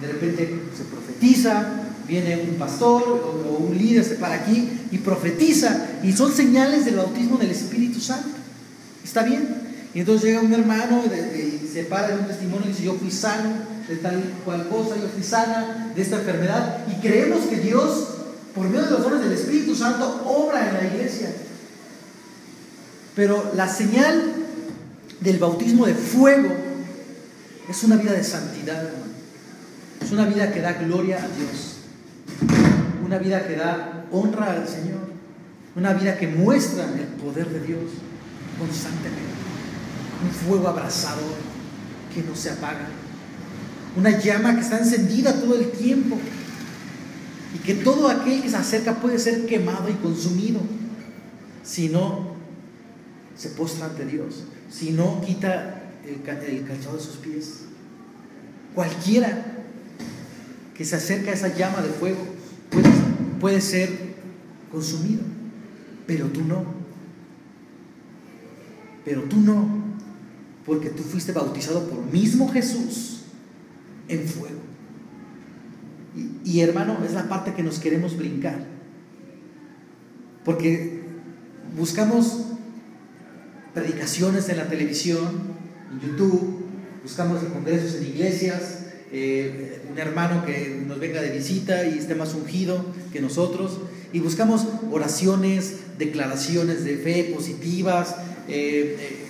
de 0.00 0.08
repente 0.08 0.52
se 0.76 0.82
profetiza, 0.82 1.80
viene 2.08 2.42
un 2.50 2.56
pastor 2.56 3.04
o, 3.04 3.66
un 3.68 3.78
líder, 3.78 4.16
para 4.18 4.34
aquí 4.34 4.68
y 4.90 4.98
profetiza. 4.98 6.00
Y 6.02 6.10
son 6.10 6.32
señales 6.32 6.84
del 6.84 6.96
bautismo 6.96 7.38
del 7.38 7.52
Espíritu 7.52 8.00
Santo. 8.00 8.43
¿Está 9.04 9.22
bien? 9.22 9.46
Y 9.94 10.00
entonces 10.00 10.24
llega 10.24 10.40
un 10.40 10.52
hermano 10.52 11.04
y 11.06 11.68
se 11.68 11.84
para 11.84 12.12
en 12.12 12.20
un 12.20 12.26
testimonio 12.26 12.66
y 12.66 12.68
dice, 12.70 12.82
yo 12.82 12.94
fui 12.94 13.10
sano 13.10 13.50
de 13.86 13.96
tal 13.96 14.20
cual 14.44 14.66
cosa, 14.68 14.96
yo 14.96 15.08
fui 15.08 15.22
sana 15.22 15.92
de 15.94 16.02
esta 16.02 16.16
enfermedad. 16.16 16.78
Y 16.90 17.00
creemos 17.00 17.44
que 17.46 17.58
Dios, 17.58 18.08
por 18.54 18.66
medio 18.66 18.86
de 18.86 18.90
los 18.90 19.02
dones 19.02 19.20
del 19.20 19.32
Espíritu 19.32 19.76
Santo, 19.76 20.24
obra 20.26 20.68
en 20.68 20.74
la 20.74 20.84
iglesia. 20.92 21.32
Pero 23.14 23.52
la 23.54 23.68
señal 23.68 24.32
del 25.20 25.38
bautismo 25.38 25.86
de 25.86 25.94
fuego 25.94 26.48
es 27.68 27.84
una 27.84 27.96
vida 27.96 28.12
de 28.12 28.24
santidad, 28.24 28.86
hermano. 28.86 29.04
Es 30.02 30.10
una 30.10 30.24
vida 30.24 30.52
que 30.52 30.60
da 30.60 30.72
gloria 30.72 31.18
a 31.18 31.28
Dios. 31.28 31.76
Una 33.04 33.18
vida 33.18 33.46
que 33.46 33.54
da 33.54 34.06
honra 34.10 34.50
al 34.50 34.66
Señor. 34.66 35.14
Una 35.76 35.92
vida 35.92 36.16
que 36.16 36.26
muestra 36.26 36.84
el 36.84 37.06
poder 37.22 37.48
de 37.48 37.60
Dios 37.60 37.80
constantemente 38.58 39.34
un 40.24 40.30
fuego 40.30 40.68
abrasador 40.68 41.34
que 42.14 42.22
no 42.22 42.34
se 42.34 42.50
apaga, 42.50 42.88
una 43.96 44.18
llama 44.18 44.54
que 44.54 44.60
está 44.60 44.78
encendida 44.78 45.40
todo 45.40 45.56
el 45.56 45.70
tiempo 45.72 46.18
y 47.54 47.58
que 47.58 47.74
todo 47.74 48.08
aquel 48.08 48.42
que 48.42 48.50
se 48.50 48.56
acerca 48.56 49.00
puede 49.00 49.18
ser 49.18 49.46
quemado 49.46 49.88
y 49.88 49.94
consumido 49.94 50.60
si 51.62 51.88
no 51.88 52.34
se 53.36 53.50
postra 53.50 53.86
ante 53.86 54.04
Dios. 54.04 54.44
Si 54.70 54.90
no, 54.90 55.20
quita 55.20 55.82
el, 56.04 56.22
calzado 56.66 56.96
de 56.96 57.02
sus 57.02 57.16
pies. 57.16 57.60
Cualquiera 58.74 59.44
que 60.74 60.84
se 60.84 60.96
acerca 60.96 61.30
a 61.30 61.34
esa 61.34 61.54
llama 61.54 61.80
de 61.80 61.90
fuego 61.90 62.26
puede 63.40 63.60
ser 63.60 64.14
consumido, 64.72 65.22
pero 66.06 66.26
tú 66.26 66.42
no. 66.42 66.73
Pero 69.04 69.22
tú 69.22 69.38
no, 69.38 69.68
porque 70.64 70.90
tú 70.90 71.02
fuiste 71.02 71.32
bautizado 71.32 71.88
por 71.88 72.04
mismo 72.06 72.48
Jesús 72.48 73.22
en 74.08 74.26
fuego. 74.26 74.60
Y, 76.44 76.60
hermano, 76.60 76.98
es 77.04 77.12
la 77.12 77.28
parte 77.28 77.54
que 77.54 77.62
nos 77.62 77.78
queremos 77.78 78.16
brincar. 78.16 78.58
Porque 80.44 81.02
buscamos 81.76 82.44
predicaciones 83.72 84.48
en 84.48 84.58
la 84.58 84.68
televisión, 84.68 85.42
en 85.90 86.08
YouTube, 86.08 86.64
buscamos 87.02 87.42
congresos 87.44 87.96
en 87.96 88.06
iglesias, 88.06 88.84
eh, 89.10 89.82
un 89.90 89.98
hermano 89.98 90.44
que 90.46 90.82
nos 90.86 91.00
venga 91.00 91.20
de 91.20 91.30
visita 91.30 91.84
y 91.86 91.98
esté 91.98 92.14
más 92.14 92.34
ungido 92.34 92.84
que 93.12 93.20
nosotros, 93.20 93.80
y 94.12 94.20
buscamos 94.20 94.66
oraciones, 94.92 95.98
declaraciones 95.98 96.84
de 96.84 96.96
fe 96.96 97.32
positivas, 97.34 98.14
eh, 98.48 98.96
eh, 98.98 99.26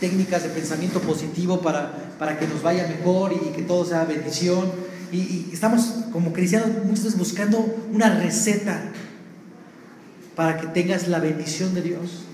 técnicas 0.00 0.42
de 0.42 0.48
pensamiento 0.50 1.00
positivo 1.00 1.60
para, 1.60 2.14
para 2.18 2.38
que 2.38 2.46
nos 2.46 2.62
vaya 2.62 2.86
mejor 2.86 3.32
y 3.32 3.52
que 3.54 3.62
todo 3.62 3.84
sea 3.84 4.04
bendición. 4.04 4.70
Y, 5.12 5.18
y 5.18 5.50
estamos 5.52 5.82
como 6.12 6.32
cristianos 6.32 6.70
veces 6.84 7.16
buscando 7.18 7.58
una 7.92 8.18
receta 8.18 8.92
para 10.36 10.58
que 10.58 10.68
tengas 10.68 11.08
la 11.08 11.18
bendición 11.18 11.74
de 11.74 11.82
Dios. 11.82 12.24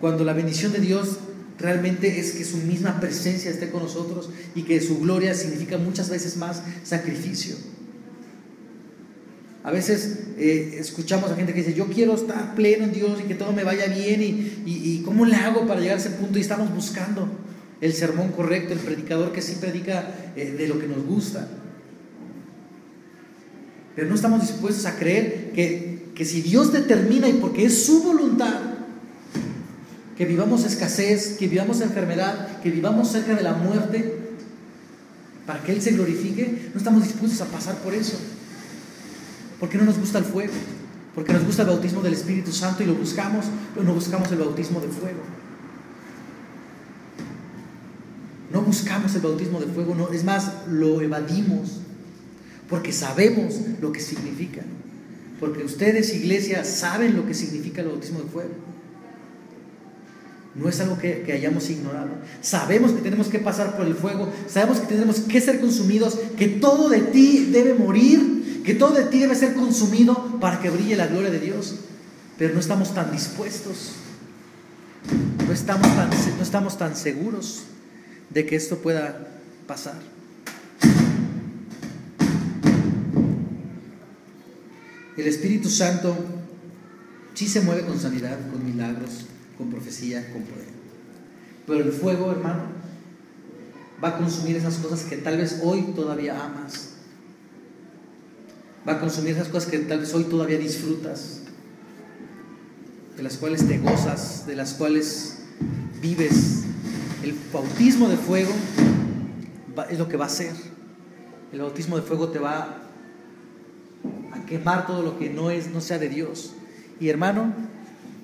Cuando 0.00 0.24
la 0.24 0.32
bendición 0.32 0.72
de 0.72 0.80
Dios 0.80 1.18
realmente 1.58 2.18
es 2.18 2.32
que 2.32 2.44
su 2.44 2.56
misma 2.56 3.00
presencia 3.00 3.50
esté 3.50 3.70
con 3.70 3.82
nosotros 3.82 4.30
y 4.54 4.62
que 4.62 4.80
su 4.80 4.98
gloria 4.98 5.34
significa 5.34 5.78
muchas 5.78 6.08
veces 6.08 6.36
más 6.36 6.62
sacrificio. 6.84 7.56
A 9.62 9.70
veces 9.70 10.20
eh, 10.38 10.76
escuchamos 10.78 11.30
a 11.30 11.36
gente 11.36 11.52
que 11.52 11.60
dice, 11.60 11.74
yo 11.74 11.86
quiero 11.86 12.14
estar 12.14 12.54
pleno 12.54 12.84
en 12.84 12.92
Dios 12.92 13.20
y 13.22 13.28
que 13.28 13.34
todo 13.34 13.52
me 13.52 13.62
vaya 13.62 13.86
bien 13.88 14.22
y, 14.22 14.62
y, 14.64 15.02
cómo 15.04 15.26
le 15.26 15.36
hago 15.36 15.66
para 15.66 15.80
llegar 15.80 15.98
a 15.98 16.00
ese 16.00 16.10
punto 16.10 16.38
y 16.38 16.40
estamos 16.40 16.74
buscando 16.74 17.28
el 17.82 17.92
sermón 17.92 18.32
correcto, 18.32 18.72
el 18.72 18.78
predicador 18.78 19.32
que 19.32 19.42
sí 19.42 19.56
predica 19.60 20.32
eh, 20.34 20.54
de 20.56 20.66
lo 20.66 20.78
que 20.78 20.86
nos 20.86 21.04
gusta. 21.04 21.46
Pero 23.94 24.08
no 24.08 24.14
estamos 24.14 24.40
dispuestos 24.40 24.86
a 24.86 24.96
creer 24.96 25.52
que, 25.52 26.10
que 26.14 26.24
si 26.24 26.40
Dios 26.40 26.72
determina 26.72 27.28
y 27.28 27.34
porque 27.34 27.66
es 27.66 27.84
su 27.84 28.02
voluntad, 28.02 28.60
que 30.16 30.24
vivamos 30.24 30.64
escasez, 30.64 31.36
que 31.38 31.48
vivamos 31.48 31.82
enfermedad, 31.82 32.60
que 32.62 32.70
vivamos 32.70 33.08
cerca 33.08 33.34
de 33.34 33.42
la 33.42 33.52
muerte, 33.52 34.20
para 35.46 35.62
que 35.62 35.72
Él 35.72 35.82
se 35.82 35.92
glorifique, 35.92 36.70
no 36.72 36.78
estamos 36.78 37.02
dispuestos 37.02 37.42
a 37.42 37.46
pasar 37.46 37.76
por 37.76 37.94
eso. 37.94 38.18
Porque 39.60 39.76
no 39.76 39.84
nos 39.84 39.98
gusta 39.98 40.18
el 40.18 40.24
fuego, 40.24 40.54
porque 41.14 41.32
nos 41.34 41.44
gusta 41.44 41.62
el 41.62 41.68
bautismo 41.68 42.00
del 42.00 42.14
Espíritu 42.14 42.50
Santo 42.50 42.82
y 42.82 42.86
lo 42.86 42.94
buscamos, 42.94 43.44
pero 43.74 43.86
no 43.86 43.94
buscamos 43.94 44.32
el 44.32 44.38
bautismo 44.38 44.80
de 44.80 44.88
fuego. 44.88 45.20
No 48.52 48.62
buscamos 48.62 49.14
el 49.14 49.20
bautismo 49.20 49.60
de 49.60 49.66
fuego, 49.66 49.94
no, 49.94 50.08
es 50.08 50.24
más, 50.24 50.66
lo 50.68 51.00
evadimos, 51.00 51.80
porque 52.68 52.92
sabemos 52.92 53.60
lo 53.80 53.92
que 53.92 54.00
significa. 54.00 54.62
Porque 55.38 55.62
ustedes, 55.62 56.14
iglesia, 56.14 56.64
saben 56.64 57.16
lo 57.16 57.26
que 57.26 57.34
significa 57.34 57.82
el 57.82 57.88
bautismo 57.88 58.20
de 58.20 58.28
fuego. 58.28 58.50
No 60.54 60.68
es 60.68 60.80
algo 60.80 60.98
que, 60.98 61.24
hayamos 61.32 61.70
ignorado. 61.70 62.10
Sabemos 62.42 62.90
que 62.92 63.00
tenemos 63.00 63.28
que 63.28 63.38
pasar 63.38 63.76
por 63.76 63.86
el 63.86 63.94
fuego, 63.94 64.28
sabemos 64.48 64.80
que 64.80 64.86
tenemos 64.86 65.20
que 65.20 65.40
ser 65.40 65.60
consumidos, 65.60 66.18
que 66.36 66.48
todo 66.48 66.88
de 66.88 67.00
ti 67.00 67.50
debe 67.52 67.74
morir, 67.74 68.39
que 68.64 68.74
todo 68.74 68.92
de 68.92 69.04
ti 69.04 69.18
debe 69.18 69.34
ser 69.34 69.54
consumido 69.54 70.38
para 70.40 70.60
que 70.60 70.70
brille 70.70 70.96
la 70.96 71.06
gloria 71.06 71.30
de 71.30 71.40
Dios. 71.40 71.76
Pero 72.38 72.54
no 72.54 72.60
estamos 72.60 72.94
tan 72.94 73.12
dispuestos, 73.12 73.92
no 75.46 75.52
estamos 75.52 75.86
tan, 75.94 76.10
no 76.10 76.42
estamos 76.42 76.78
tan 76.78 76.96
seguros 76.96 77.64
de 78.30 78.46
que 78.46 78.56
esto 78.56 78.78
pueda 78.78 79.28
pasar. 79.66 80.00
El 85.16 85.26
Espíritu 85.26 85.68
Santo 85.68 86.16
sí 87.34 87.46
se 87.46 87.60
mueve 87.60 87.82
con 87.82 88.00
sanidad, 88.00 88.38
con 88.50 88.64
milagros, 88.64 89.26
con 89.58 89.70
profecía, 89.70 90.32
con 90.32 90.42
poder. 90.44 90.68
Pero 91.66 91.84
el 91.84 91.92
fuego, 91.92 92.32
hermano, 92.32 92.62
va 94.02 94.08
a 94.08 94.18
consumir 94.18 94.56
esas 94.56 94.76
cosas 94.76 95.02
que 95.02 95.18
tal 95.18 95.36
vez 95.36 95.60
hoy 95.62 95.92
todavía 95.94 96.42
amas. 96.42 96.94
Va 98.88 98.94
a 98.94 99.00
consumir 99.00 99.32
esas 99.32 99.48
cosas 99.48 99.70
que 99.70 99.78
tal 99.80 100.00
vez 100.00 100.14
hoy 100.14 100.24
todavía 100.24 100.56
disfrutas, 100.56 101.40
de 103.16 103.22
las 103.22 103.36
cuales 103.36 103.66
te 103.68 103.78
gozas, 103.78 104.46
de 104.46 104.56
las 104.56 104.72
cuales 104.74 105.40
vives. 106.00 106.62
El 107.22 107.34
bautismo 107.52 108.08
de 108.08 108.16
fuego 108.16 108.52
es 109.90 109.98
lo 109.98 110.08
que 110.08 110.16
va 110.16 110.24
a 110.24 110.28
hacer. 110.28 110.52
El 111.52 111.60
bautismo 111.60 111.96
de 111.96 112.02
fuego 112.02 112.28
te 112.28 112.38
va 112.38 112.78
a 114.32 114.46
quemar 114.46 114.86
todo 114.86 115.02
lo 115.02 115.18
que 115.18 115.28
no 115.28 115.50
es, 115.50 115.70
no 115.70 115.82
sea 115.82 115.98
de 115.98 116.08
Dios. 116.08 116.54
Y 116.98 117.10
hermano, 117.10 117.52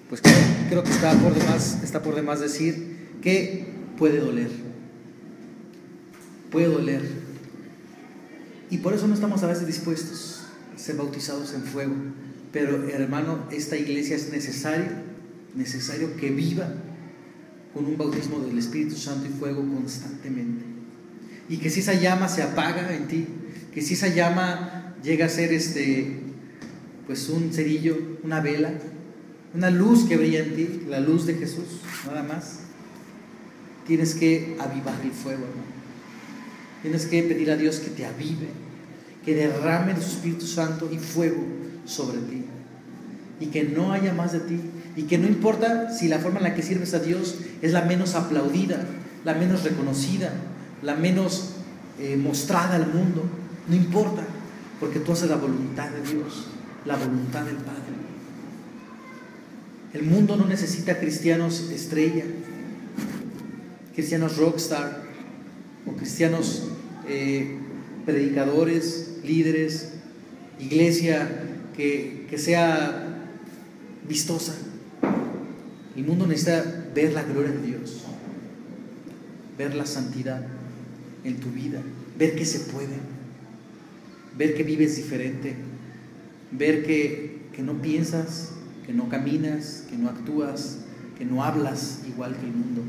pues 0.09 0.23
creo, 0.23 0.83
que 0.83 0.91
está 0.91 1.13
por, 1.13 1.35
demás, 1.35 1.81
está 1.83 2.03
por 2.03 2.15
demás 2.15 2.41
decir 2.41 3.19
que 3.21 3.67
puede 3.99 4.21
doler. 4.21 4.51
Puede 6.51 6.69
doler. 6.69 7.03
Y 8.71 8.79
por 8.79 8.95
eso 8.95 9.07
no 9.07 9.13
estamos 9.13 9.43
a 9.43 9.49
veces 9.49 9.67
dispuestos 9.67 10.36
ser 10.87 10.97
bautizados 10.97 11.53
en 11.55 11.63
fuego. 11.63 11.95
Pero 12.53 12.89
hermano, 12.89 13.47
esta 13.51 13.77
iglesia 13.77 14.17
es 14.17 14.31
necesario, 14.31 14.87
necesario 15.55 16.17
que 16.17 16.31
viva 16.31 16.73
con 17.75 17.85
un 17.87 17.99
bautismo 17.99 18.39
del 18.41 18.57
Espíritu 18.59 18.97
Santo 18.97 19.27
y 19.27 19.31
fuego 19.31 19.61
constantemente. 19.61 20.65
Y 21.49 21.59
que 21.59 21.71
si 21.71 21.81
esa 21.81 21.95
llama 21.95 22.29
se 22.29 22.43
apaga 22.43 22.95
en 22.95 23.09
ti, 23.09 23.27
que 23.75 23.83
si 23.83 23.95
esa 23.95 24.09
llama 24.09 24.95
llega 25.03 25.27
a 25.27 25.29
ser 25.29 25.53
este, 25.53 26.21
pues 27.07 27.29
un 27.29 27.53
cerillo, 27.53 27.99
una 28.23 28.41
vela, 28.41 28.73
una 29.55 29.71
luz 29.71 30.05
que 30.05 30.17
brilla 30.17 30.41
en 30.41 30.55
ti, 30.55 30.81
la 30.89 31.01
luz 31.01 31.27
de 31.27 31.35
Jesús, 31.35 31.81
nada 32.07 32.23
más. 32.23 32.61
Tienes 33.87 34.15
que 34.15 34.57
avivar 34.59 35.01
el 35.05 35.13
fuego, 35.13 35.45
hermano. 35.45 35.77
Tienes 36.83 37.07
que 37.07 37.23
pedir 37.23 37.51
a 37.51 37.57
Dios 37.57 37.79
que 37.79 37.91
te 37.91 38.05
avive, 38.05 38.49
que 39.27 39.35
derrame 39.35 39.93
su 39.97 40.03
Espíritu 40.03 40.47
Santo 40.47 40.89
y 40.91 40.99
fuego 40.99 41.43
sobre 41.85 42.19
ti. 42.19 42.45
Y 43.41 43.47
que 43.47 43.65
no 43.65 43.93
haya 43.93 44.15
más 44.15 44.33
de 44.33 44.39
ti. 44.39 44.61
Y 44.95 45.03
que 45.03 45.19
no 45.19 45.27
importa 45.27 45.93
si 45.93 46.07
la 46.07 46.21
forma 46.21 46.39
en 46.39 46.45
la 46.45 46.55
que 46.55 46.63
sirves 46.63 46.95
a 46.95 47.01
Dios 47.01 47.37
es 47.61 47.73
la 47.73 47.83
menos 47.83 48.15
aplaudida, 48.15 48.87
la 49.25 49.35
menos 49.35 49.65
reconocida, 49.65 50.33
la 50.81 50.95
menos 50.95 51.57
eh, 51.99 52.17
mostrada 52.17 52.77
al 52.77 52.87
mundo. 52.87 53.25
No 53.69 53.75
importa, 53.75 54.23
porque 54.79 55.01
tú 55.01 55.13
haces 55.13 55.29
la 55.29 55.37
voluntad 55.37 55.91
de 55.91 56.03
Dios, 56.03 56.47
la 56.85 56.95
voluntad 56.95 57.45
del 57.45 57.57
Padre. 57.57 57.83
El 59.93 60.05
mundo 60.05 60.37
no 60.37 60.47
necesita 60.47 61.01
cristianos 61.01 61.71
estrella, 61.73 62.25
cristianos 63.93 64.37
rockstar 64.37 65.03
o 65.85 65.97
cristianos 65.97 66.69
eh, 67.09 67.59
predicadores, 68.05 69.16
líderes, 69.27 69.93
iglesia 70.59 71.29
que, 71.77 72.27
que 72.31 72.39
sea 72.39 73.29
vistosa. 74.09 74.55
El 75.97 76.05
mundo 76.05 76.27
necesita 76.27 76.91
ver 76.95 77.13
la 77.13 77.23
gloria 77.23 77.53
de 77.53 77.67
Dios, 77.67 78.03
ver 79.59 79.75
la 79.75 79.87
santidad 79.87 80.47
en 81.25 81.37
tu 81.37 81.51
vida, 81.51 81.81
ver 82.19 82.37
que 82.37 82.45
se 82.45 82.61
puede, 82.61 82.97
ver 84.37 84.55
que 84.55 84.63
vives 84.63 84.97
diferente, 84.97 85.55
ver 86.53 86.85
que, 86.85 87.41
que 87.55 87.63
no 87.63 87.81
piensas 87.81 88.53
que 88.87 88.93
no 88.93 89.09
caminas, 89.09 89.85
que 89.91 89.97
no 89.97 90.09
actúas, 90.09 90.79
que 91.19 91.25
no 91.25 91.43
hablas 91.43 92.03
igual 92.07 92.37
que 92.37 92.47
el 92.47 92.53
mundo, 92.53 92.83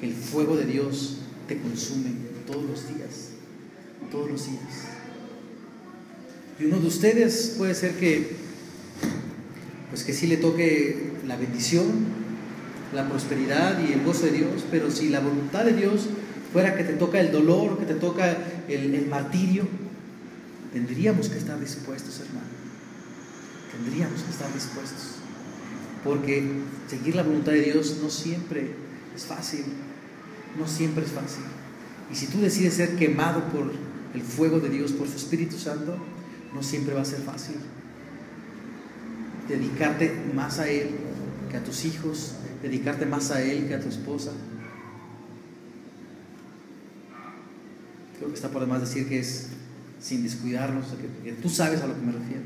que 0.00 0.06
el 0.06 0.14
fuego 0.14 0.56
de 0.56 0.64
Dios 0.64 1.18
te 1.46 1.58
consume 1.58 2.10
todos 2.46 2.64
los 2.64 2.88
días, 2.88 3.28
todos 4.10 4.30
los 4.30 4.46
días. 4.46 5.01
Y 6.62 6.66
uno 6.66 6.78
de 6.78 6.86
ustedes 6.86 7.54
puede 7.58 7.74
ser 7.74 7.96
que, 7.96 8.36
pues 9.90 10.04
que 10.04 10.12
sí 10.12 10.28
le 10.28 10.36
toque 10.36 11.10
la 11.26 11.36
bendición, 11.36 11.86
la 12.94 13.08
prosperidad 13.08 13.80
y 13.86 13.92
el 13.92 14.04
gozo 14.04 14.26
de 14.26 14.32
Dios, 14.32 14.64
pero 14.70 14.90
si 14.90 15.08
la 15.08 15.18
voluntad 15.18 15.64
de 15.64 15.72
Dios 15.72 16.08
fuera 16.52 16.76
que 16.76 16.84
te 16.84 16.92
toca 16.92 17.18
el 17.18 17.32
dolor, 17.32 17.78
que 17.78 17.86
te 17.86 17.94
toca 17.94 18.36
el 18.68 19.06
martirio, 19.08 19.66
tendríamos 20.72 21.28
que 21.28 21.38
estar 21.38 21.58
dispuestos, 21.58 22.20
hermano 22.20 22.62
tendríamos 23.72 24.22
que 24.22 24.30
estar 24.30 24.52
dispuestos. 24.52 25.16
Porque 26.04 26.44
seguir 26.88 27.16
la 27.16 27.22
voluntad 27.22 27.52
de 27.52 27.62
Dios 27.62 27.98
no 28.02 28.10
siempre 28.10 28.74
es 29.14 29.24
fácil, 29.24 29.64
no 30.58 30.66
siempre 30.66 31.04
es 31.04 31.10
fácil. 31.12 31.44
Y 32.10 32.16
si 32.16 32.26
tú 32.26 32.40
decides 32.40 32.74
ser 32.74 32.96
quemado 32.96 33.44
por 33.48 33.72
el 34.14 34.22
fuego 34.22 34.60
de 34.60 34.68
Dios, 34.68 34.92
por 34.92 35.08
su 35.08 35.16
Espíritu 35.16 35.58
Santo, 35.58 35.96
no 36.54 36.62
siempre 36.62 36.94
va 36.94 37.02
a 37.02 37.04
ser 37.04 37.20
fácil. 37.20 37.56
Dedicarte 39.48 40.14
más 40.34 40.58
a 40.58 40.68
Él 40.68 40.90
que 41.50 41.56
a 41.56 41.64
tus 41.64 41.84
hijos, 41.84 42.34
dedicarte 42.62 43.06
más 43.06 43.30
a 43.30 43.42
Él 43.42 43.66
que 43.66 43.74
a 43.74 43.80
tu 43.80 43.88
esposa. 43.88 44.32
Creo 48.18 48.28
que 48.28 48.34
está 48.34 48.50
por 48.50 48.60
demás 48.60 48.80
decir 48.80 49.08
que 49.08 49.18
es 49.18 49.48
sin 50.00 50.22
descuidarnos, 50.22 50.86
que, 51.24 51.32
tú 51.32 51.48
sabes 51.48 51.80
a 51.80 51.86
lo 51.86 51.94
que 51.94 52.06
me 52.06 52.12
refiero. 52.12 52.42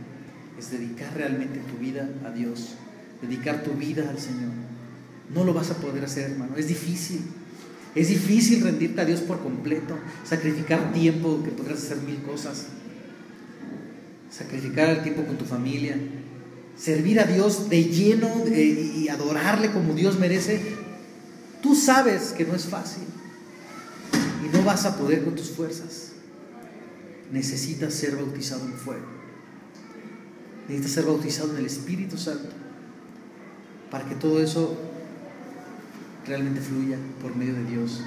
Es 0.58 0.70
dedicar 0.70 1.14
realmente 1.14 1.60
tu 1.60 1.78
vida 1.78 2.08
a 2.24 2.30
Dios, 2.30 2.74
dedicar 3.20 3.62
tu 3.62 3.72
vida 3.72 4.08
al 4.08 4.18
Señor. 4.18 4.52
No 5.34 5.44
lo 5.44 5.52
vas 5.52 5.70
a 5.70 5.76
poder 5.76 6.04
hacer, 6.04 6.30
hermano. 6.30 6.56
Es 6.56 6.68
difícil. 6.68 7.20
Es 7.94 8.08
difícil 8.08 8.62
rendirte 8.62 9.00
a 9.00 9.04
Dios 9.06 9.20
por 9.20 9.42
completo, 9.42 9.98
sacrificar 10.24 10.92
tiempo 10.92 11.42
que 11.42 11.50
podrás 11.50 11.78
hacer 11.78 11.96
mil 11.98 12.22
cosas, 12.22 12.66
sacrificar 14.36 14.90
el 14.90 15.02
tiempo 15.02 15.24
con 15.24 15.38
tu 15.38 15.44
familia, 15.44 15.96
servir 16.76 17.20
a 17.20 17.24
Dios 17.24 17.70
de 17.70 17.84
lleno 17.84 18.30
y 18.46 19.08
adorarle 19.08 19.72
como 19.72 19.94
Dios 19.94 20.18
merece. 20.18 20.60
Tú 21.62 21.74
sabes 21.74 22.34
que 22.36 22.44
no 22.44 22.54
es 22.54 22.66
fácil 22.66 23.04
y 24.44 24.54
no 24.54 24.62
vas 24.62 24.84
a 24.84 24.96
poder 24.96 25.24
con 25.24 25.34
tus 25.34 25.50
fuerzas. 25.50 26.12
Necesitas 27.32 27.94
ser 27.94 28.16
bautizado 28.16 28.64
en 28.66 28.74
fuego. 28.74 29.06
Necesitas 30.68 30.92
ser 30.92 31.04
bautizado 31.06 31.52
en 31.52 31.58
el 31.58 31.66
Espíritu 31.66 32.18
Santo 32.18 32.50
para 33.90 34.06
que 34.06 34.16
todo 34.16 34.42
eso 34.42 34.76
realmente 36.26 36.60
fluya 36.60 36.98
por 37.22 37.34
medio 37.36 37.54
de 37.54 37.64
Dios, 37.64 38.02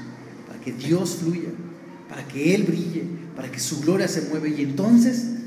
para 0.45 0.59
que 0.59 0.73
Dios 0.73 1.17
fluya, 1.21 1.49
para 2.07 2.27
que 2.27 2.53
Él 2.53 2.63
brille, 2.63 3.03
para 3.35 3.49
que 3.49 3.59
su 3.59 3.81
gloria 3.81 4.07
se 4.07 4.23
mueva 4.23 4.47
y 4.47 4.61
entonces 4.61 5.38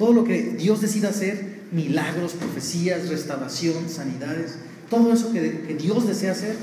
todo 0.00 0.14
lo 0.14 0.24
que 0.24 0.54
Dios 0.56 0.80
decida 0.80 1.10
hacer, 1.10 1.60
milagros, 1.72 2.32
profecías, 2.32 3.10
restauración, 3.10 3.86
sanidades, 3.90 4.54
todo 4.88 5.12
eso 5.12 5.30
que, 5.30 5.76
Dios 5.78 6.08
desea 6.08 6.32
hacer, 6.32 6.56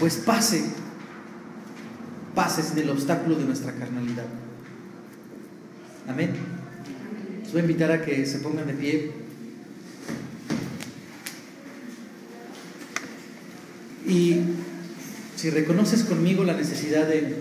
pues 0.00 0.16
pase, 0.16 0.64
pase 2.34 2.62
sin 2.62 2.78
el 2.78 2.88
obstáculo 2.88 3.36
de 3.36 3.44
nuestra 3.44 3.74
carnalidad. 3.74 4.24
Amén. 6.08 6.30
Les 7.42 7.52
voy 7.52 7.60
a 7.60 7.64
invitar 7.64 7.92
a 7.92 8.02
que 8.02 8.24
se 8.24 8.38
pongan 8.38 8.66
de 8.66 8.72
pie. 8.72 9.12
Y 14.06 14.36
si 15.36 15.50
reconoces 15.50 16.04
conmigo 16.04 16.42
la 16.42 16.54
necesidad 16.54 17.06
de 17.06 17.36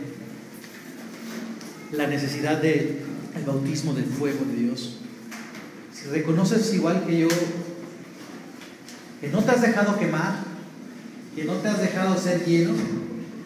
la 1.94 2.08
necesidad 2.08 2.62
del 2.62 2.98
bautismo 3.46 3.94
del 3.94 4.08
fuego 4.08 4.44
de 4.44 4.64
Dios, 4.64 4.98
reconoces 6.12 6.74
igual 6.74 7.06
que 7.06 7.20
yo 7.20 7.28
que 9.20 9.30
no 9.30 9.44
te 9.44 9.52
has 9.52 9.62
dejado 9.62 9.98
quemar, 9.98 10.44
que 11.36 11.44
no 11.44 11.54
te 11.54 11.68
has 11.68 11.82
dejado 11.82 12.18
ser 12.18 12.46
lleno, 12.46 12.74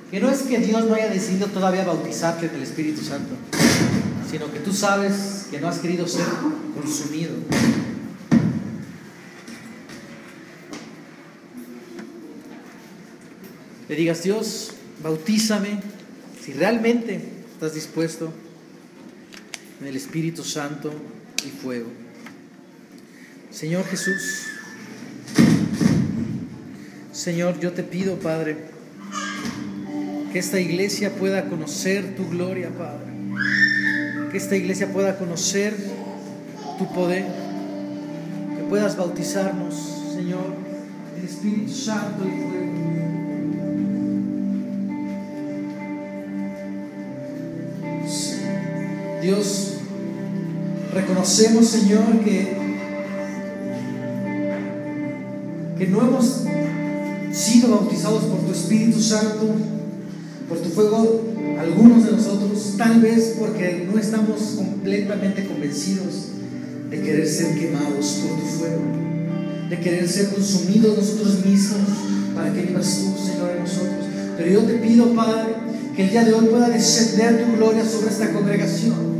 que 0.10 0.20
no 0.20 0.30
es 0.30 0.42
que 0.42 0.60
Dios 0.60 0.86
no 0.86 0.96
haya 0.96 1.10
decidido 1.10 1.48
todavía 1.48 1.86
bautizarte 1.86 2.48
en 2.48 2.56
el 2.56 2.64
Espíritu 2.64 3.02
Santo, 3.02 3.36
sino 4.30 4.52
que 4.52 4.60
tú 4.60 4.74
sabes 4.74 5.48
que 5.50 5.60
no 5.60 5.70
has 5.70 5.80
querido 5.80 6.08
ser 6.08 6.26
consumido. 6.76 7.32
Le 13.88 13.96
digas, 13.96 14.24
Dios, 14.24 14.72
bautízame 15.04 15.82
si 16.44 16.54
realmente 16.54 17.22
estás 17.54 17.74
dispuesto 17.74 18.32
en 19.82 19.88
el 19.88 19.98
Espíritu 19.98 20.44
Santo 20.44 20.94
y 21.46 21.50
fuego. 21.50 22.01
Señor 23.52 23.84
Jesús, 23.86 24.48
Señor, 27.12 27.60
yo 27.60 27.74
te 27.74 27.84
pido, 27.84 28.16
Padre, 28.16 28.58
que 30.32 30.40
esta 30.40 30.60
iglesia 30.60 31.12
pueda 31.12 31.50
conocer 31.50 32.16
tu 32.16 32.30
gloria, 32.30 32.70
Padre. 32.70 33.12
Que 34.32 34.38
esta 34.38 34.56
iglesia 34.56 34.92
pueda 34.92 35.18
conocer 35.18 35.76
tu 36.78 36.92
poder. 36.94 37.26
Que 38.58 38.64
puedas 38.70 38.96
bautizarnos, 38.96 39.76
Señor, 40.16 40.56
el 41.20 41.26
Espíritu 41.26 41.72
Santo 41.74 42.26
y 42.26 42.32
fuego. 42.32 42.72
Dios, 49.22 49.74
reconocemos, 50.94 51.68
Señor, 51.68 52.22
que, 52.24 52.71
que 55.82 55.88
no 55.88 56.00
hemos 56.00 56.44
sido 57.32 57.70
bautizados 57.70 58.26
por 58.26 58.42
tu 58.42 58.52
Espíritu 58.52 59.02
Santo, 59.02 59.48
por 60.48 60.60
tu 60.60 60.70
fuego, 60.70 61.24
algunos 61.60 62.06
de 62.06 62.12
nosotros, 62.12 62.76
tal 62.78 63.02
vez 63.02 63.38
porque 63.40 63.88
no 63.92 64.00
estamos 64.00 64.40
completamente 64.58 65.44
convencidos 65.48 66.28
de 66.88 67.02
querer 67.02 67.28
ser 67.28 67.58
quemados 67.58 68.22
por 68.22 68.40
tu 68.40 68.46
fuego, 68.46 68.82
de 69.72 69.80
querer 69.80 70.08
ser 70.08 70.30
consumidos 70.30 71.00
nosotros 71.00 71.44
mismos 71.44 71.90
para 72.36 72.54
que 72.54 72.62
vivas 72.62 73.00
tú, 73.00 73.18
Señor, 73.20 73.50
en 73.58 73.64
nosotros. 73.64 74.06
Pero 74.38 74.52
yo 74.52 74.60
te 74.68 74.74
pido, 74.76 75.16
Padre, 75.16 75.56
que 75.96 76.04
el 76.04 76.10
día 76.12 76.26
de 76.26 76.34
hoy 76.34 76.46
pueda 76.46 76.70
descender 76.70 77.44
tu 77.44 77.58
gloria 77.58 77.84
sobre 77.84 78.12
esta 78.12 78.32
congregación. 78.32 79.12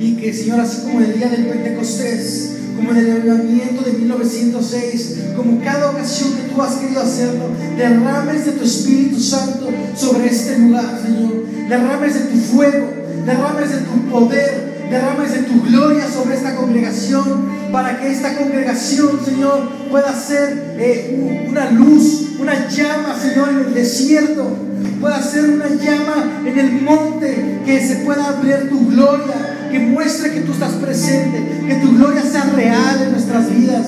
Y 0.00 0.14
que, 0.16 0.32
Señor, 0.32 0.60
así 0.60 0.84
como 0.84 1.00
el 1.00 1.12
día 1.18 1.28
del 1.28 1.48
Pentecostés, 1.48 2.57
como 2.78 2.92
en 2.92 2.98
el 2.98 3.10
avivamiento 3.10 3.82
de 3.82 3.92
1906, 3.92 5.16
como 5.36 5.60
cada 5.62 5.90
ocasión 5.90 6.34
que 6.34 6.42
tú 6.54 6.62
has 6.62 6.76
querido 6.76 7.02
hacerlo, 7.02 7.46
derrames 7.76 8.46
de 8.46 8.52
tu 8.52 8.64
Espíritu 8.64 9.18
Santo 9.18 9.68
sobre 9.96 10.28
este 10.28 10.58
lugar, 10.60 11.00
Señor. 11.04 11.44
Derrames 11.68 12.14
de 12.14 12.20
tu 12.20 12.38
fuego, 12.38 12.86
derrames 13.26 13.70
de 13.72 13.78
tu 13.78 14.08
poder, 14.08 14.86
derrames 14.88 15.32
de 15.32 15.38
tu 15.38 15.60
gloria 15.62 16.08
sobre 16.08 16.36
esta 16.36 16.54
congregación, 16.54 17.48
para 17.72 17.98
que 18.00 18.12
esta 18.12 18.36
congregación, 18.36 19.24
Señor, 19.24 19.68
pueda 19.90 20.14
ser 20.14 20.76
eh, 20.78 21.46
una 21.50 21.72
luz, 21.72 22.36
una 22.38 22.68
llama, 22.68 23.18
Señor, 23.20 23.48
en 23.48 23.58
el 23.58 23.74
desierto, 23.74 24.56
pueda 25.00 25.20
ser 25.20 25.50
una 25.50 25.68
llama 25.68 26.42
en 26.46 26.58
el 26.58 26.72
monte, 26.82 27.60
que 27.66 27.86
se 27.86 27.96
pueda 27.96 28.40
ver 28.40 28.68
tu 28.68 28.88
gloria 28.88 29.57
que 29.70 29.78
muestre 29.78 30.32
que 30.32 30.40
tú 30.40 30.52
estás 30.52 30.72
presente, 30.74 31.42
que 31.66 31.74
tu 31.76 31.96
gloria 31.96 32.22
sea 32.22 32.44
real 32.44 33.02
en 33.02 33.12
nuestras 33.12 33.50
vidas. 33.50 33.86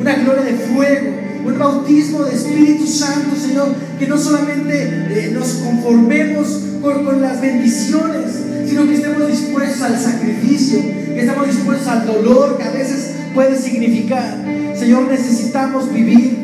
Una 0.00 0.14
gloria 0.14 0.42
de 0.42 0.54
fuego, 0.54 1.10
un 1.44 1.58
bautismo 1.58 2.24
de 2.24 2.34
Espíritu 2.34 2.86
Santo, 2.86 3.36
Señor, 3.36 3.74
que 3.98 4.06
no 4.06 4.18
solamente 4.18 4.82
eh, 5.10 5.30
nos 5.32 5.48
conformemos 5.54 6.60
con, 6.80 7.04
con 7.04 7.20
las 7.20 7.40
bendiciones, 7.40 8.32
sino 8.66 8.86
que 8.86 8.94
estemos 8.94 9.26
dispuestos 9.26 9.82
al 9.82 9.98
sacrificio, 9.98 10.80
que 10.80 11.20
estemos 11.20 11.46
dispuestos 11.46 11.88
al 11.88 12.06
dolor 12.06 12.56
que 12.56 12.64
a 12.64 12.70
veces 12.70 13.12
puede 13.34 13.56
significar. 13.56 14.36
Señor, 14.74 15.08
necesitamos 15.08 15.92
vivir 15.92 16.38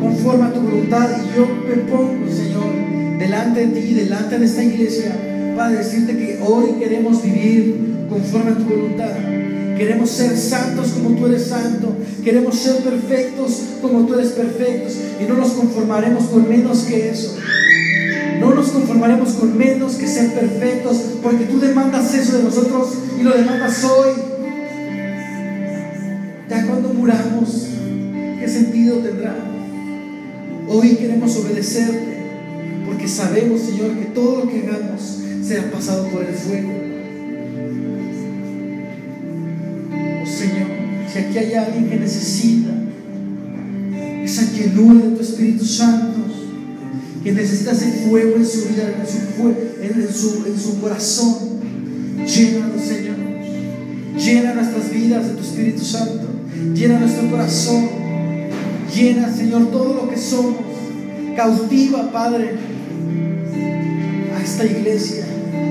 conforme 0.00 0.44
a 0.44 0.52
tu 0.52 0.60
voluntad 0.60 1.08
y 1.18 1.36
yo 1.36 1.48
me 1.68 1.76
pongo, 1.90 2.26
Señor, 2.30 3.18
delante 3.18 3.66
de 3.66 3.80
ti, 3.80 3.94
delante 3.94 4.38
de 4.38 4.46
esta 4.46 4.62
iglesia 4.62 5.16
para 5.56 5.70
decirte 5.70 6.16
que 6.16 6.38
hoy 6.42 6.72
queremos 6.78 7.22
vivir 7.22 8.06
conforme 8.10 8.52
a 8.52 8.54
tu 8.56 8.64
voluntad. 8.64 9.12
Queremos 9.76 10.10
ser 10.10 10.36
santos 10.36 10.88
como 10.90 11.18
tú 11.18 11.26
eres 11.26 11.46
santo. 11.46 11.96
Queremos 12.22 12.56
ser 12.56 12.76
perfectos 12.82 13.62
como 13.80 14.06
tú 14.06 14.14
eres 14.14 14.28
perfecto. 14.28 14.92
Y 15.20 15.24
no 15.24 15.34
nos 15.34 15.52
conformaremos 15.52 16.24
con 16.24 16.48
menos 16.48 16.80
que 16.80 17.08
eso. 17.08 17.36
No 18.38 18.54
nos 18.54 18.68
conformaremos 18.68 19.30
con 19.30 19.56
menos 19.56 19.94
que 19.94 20.06
ser 20.06 20.32
perfectos, 20.32 20.98
porque 21.22 21.46
tú 21.46 21.58
demandas 21.58 22.14
eso 22.14 22.36
de 22.36 22.44
nosotros 22.44 22.88
y 23.18 23.22
lo 23.22 23.34
demandas 23.34 23.82
hoy. 23.84 24.10
Ya 26.48 26.66
cuando 26.66 26.92
muramos, 26.92 27.66
¿qué 28.38 28.46
sentido 28.46 28.98
tendrá? 28.98 29.34
Hoy 30.68 30.96
queremos 30.96 31.34
obedecerte, 31.36 32.18
porque 32.84 33.08
sabemos, 33.08 33.62
Señor, 33.62 33.92
que 33.92 34.06
todo 34.06 34.44
lo 34.44 34.50
que 34.50 34.60
hagamos 34.60 35.25
sea 35.46 35.70
pasado 35.70 36.08
por 36.08 36.24
el 36.24 36.34
fuego. 36.34 36.72
Oh 40.22 40.26
Señor, 40.26 40.66
si 41.12 41.18
aquí 41.18 41.38
hay 41.38 41.54
alguien 41.54 41.88
que 41.88 41.96
necesita 41.96 42.70
esa 44.24 44.52
llenura 44.52 45.06
de 45.06 45.16
tu 45.16 45.22
Espíritu 45.22 45.64
Santo, 45.64 46.18
que 47.22 47.30
necesita 47.30 47.72
ese 47.72 48.08
fuego 48.08 48.36
en 48.36 48.46
su 48.46 48.68
vida, 48.68 48.92
en 48.98 50.12
su, 50.12 50.44
en 50.46 50.58
su, 50.58 50.80
corazón, 50.80 51.60
llénalo, 52.26 52.74
Señor. 52.76 53.16
Llena 54.18 54.54
nuestras 54.54 54.90
vidas 54.90 55.28
de 55.28 55.34
tu 55.34 55.42
Espíritu 55.42 55.84
Santo. 55.84 56.26
Llena 56.74 56.98
nuestro 56.98 57.30
corazón. 57.30 57.88
Llena, 58.92 59.32
Señor, 59.32 59.70
todo 59.70 59.94
lo 59.94 60.10
que 60.10 60.16
somos. 60.16 60.56
Cautiva, 61.36 62.10
Padre, 62.10 62.54
a 64.34 64.42
esta 64.42 64.64
iglesia 64.64 65.25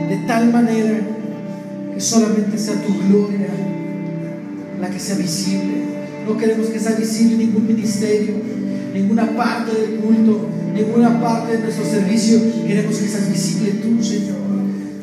de 0.10 0.18
tal 0.28 0.52
manera 0.52 1.00
que 1.94 2.02
solamente 2.02 2.58
sea 2.58 2.76
tu 2.76 2.94
gloria 3.08 3.48
la 4.80 4.90
que 4.90 5.00
sea 5.00 5.16
visible. 5.16 5.86
No 6.28 6.38
queremos 6.38 6.68
que 6.68 6.80
sea 6.80 6.94
visible 6.94 7.38
ningún 7.38 7.68
ministerio, 7.68 8.36
ninguna 8.94 9.36
parte 9.36 9.72
del 9.80 10.00
culto, 10.00 10.48
ninguna 10.74 11.22
parte 11.22 11.58
de 11.58 11.64
nuestro 11.64 11.86
servicio. 11.86 12.40
Queremos 12.66 12.98
que 12.98 13.08
seas 13.08 13.32
visible 13.32 13.72
tú, 13.82 14.04
Señor. 14.04 14.36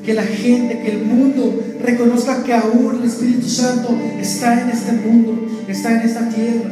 Que 0.05 0.14
la 0.14 0.24
gente, 0.24 0.80
que 0.80 0.92
el 0.92 1.05
mundo 1.05 1.62
reconozca 1.80 2.42
que 2.42 2.53
aún 2.53 2.98
el 3.00 3.09
Espíritu 3.09 3.48
Santo 3.48 3.96
está 4.20 4.61
en 4.62 4.70
este 4.70 4.92
mundo, 4.92 5.46
está 5.68 5.92
en 5.92 6.09
esta 6.09 6.28
tierra 6.28 6.70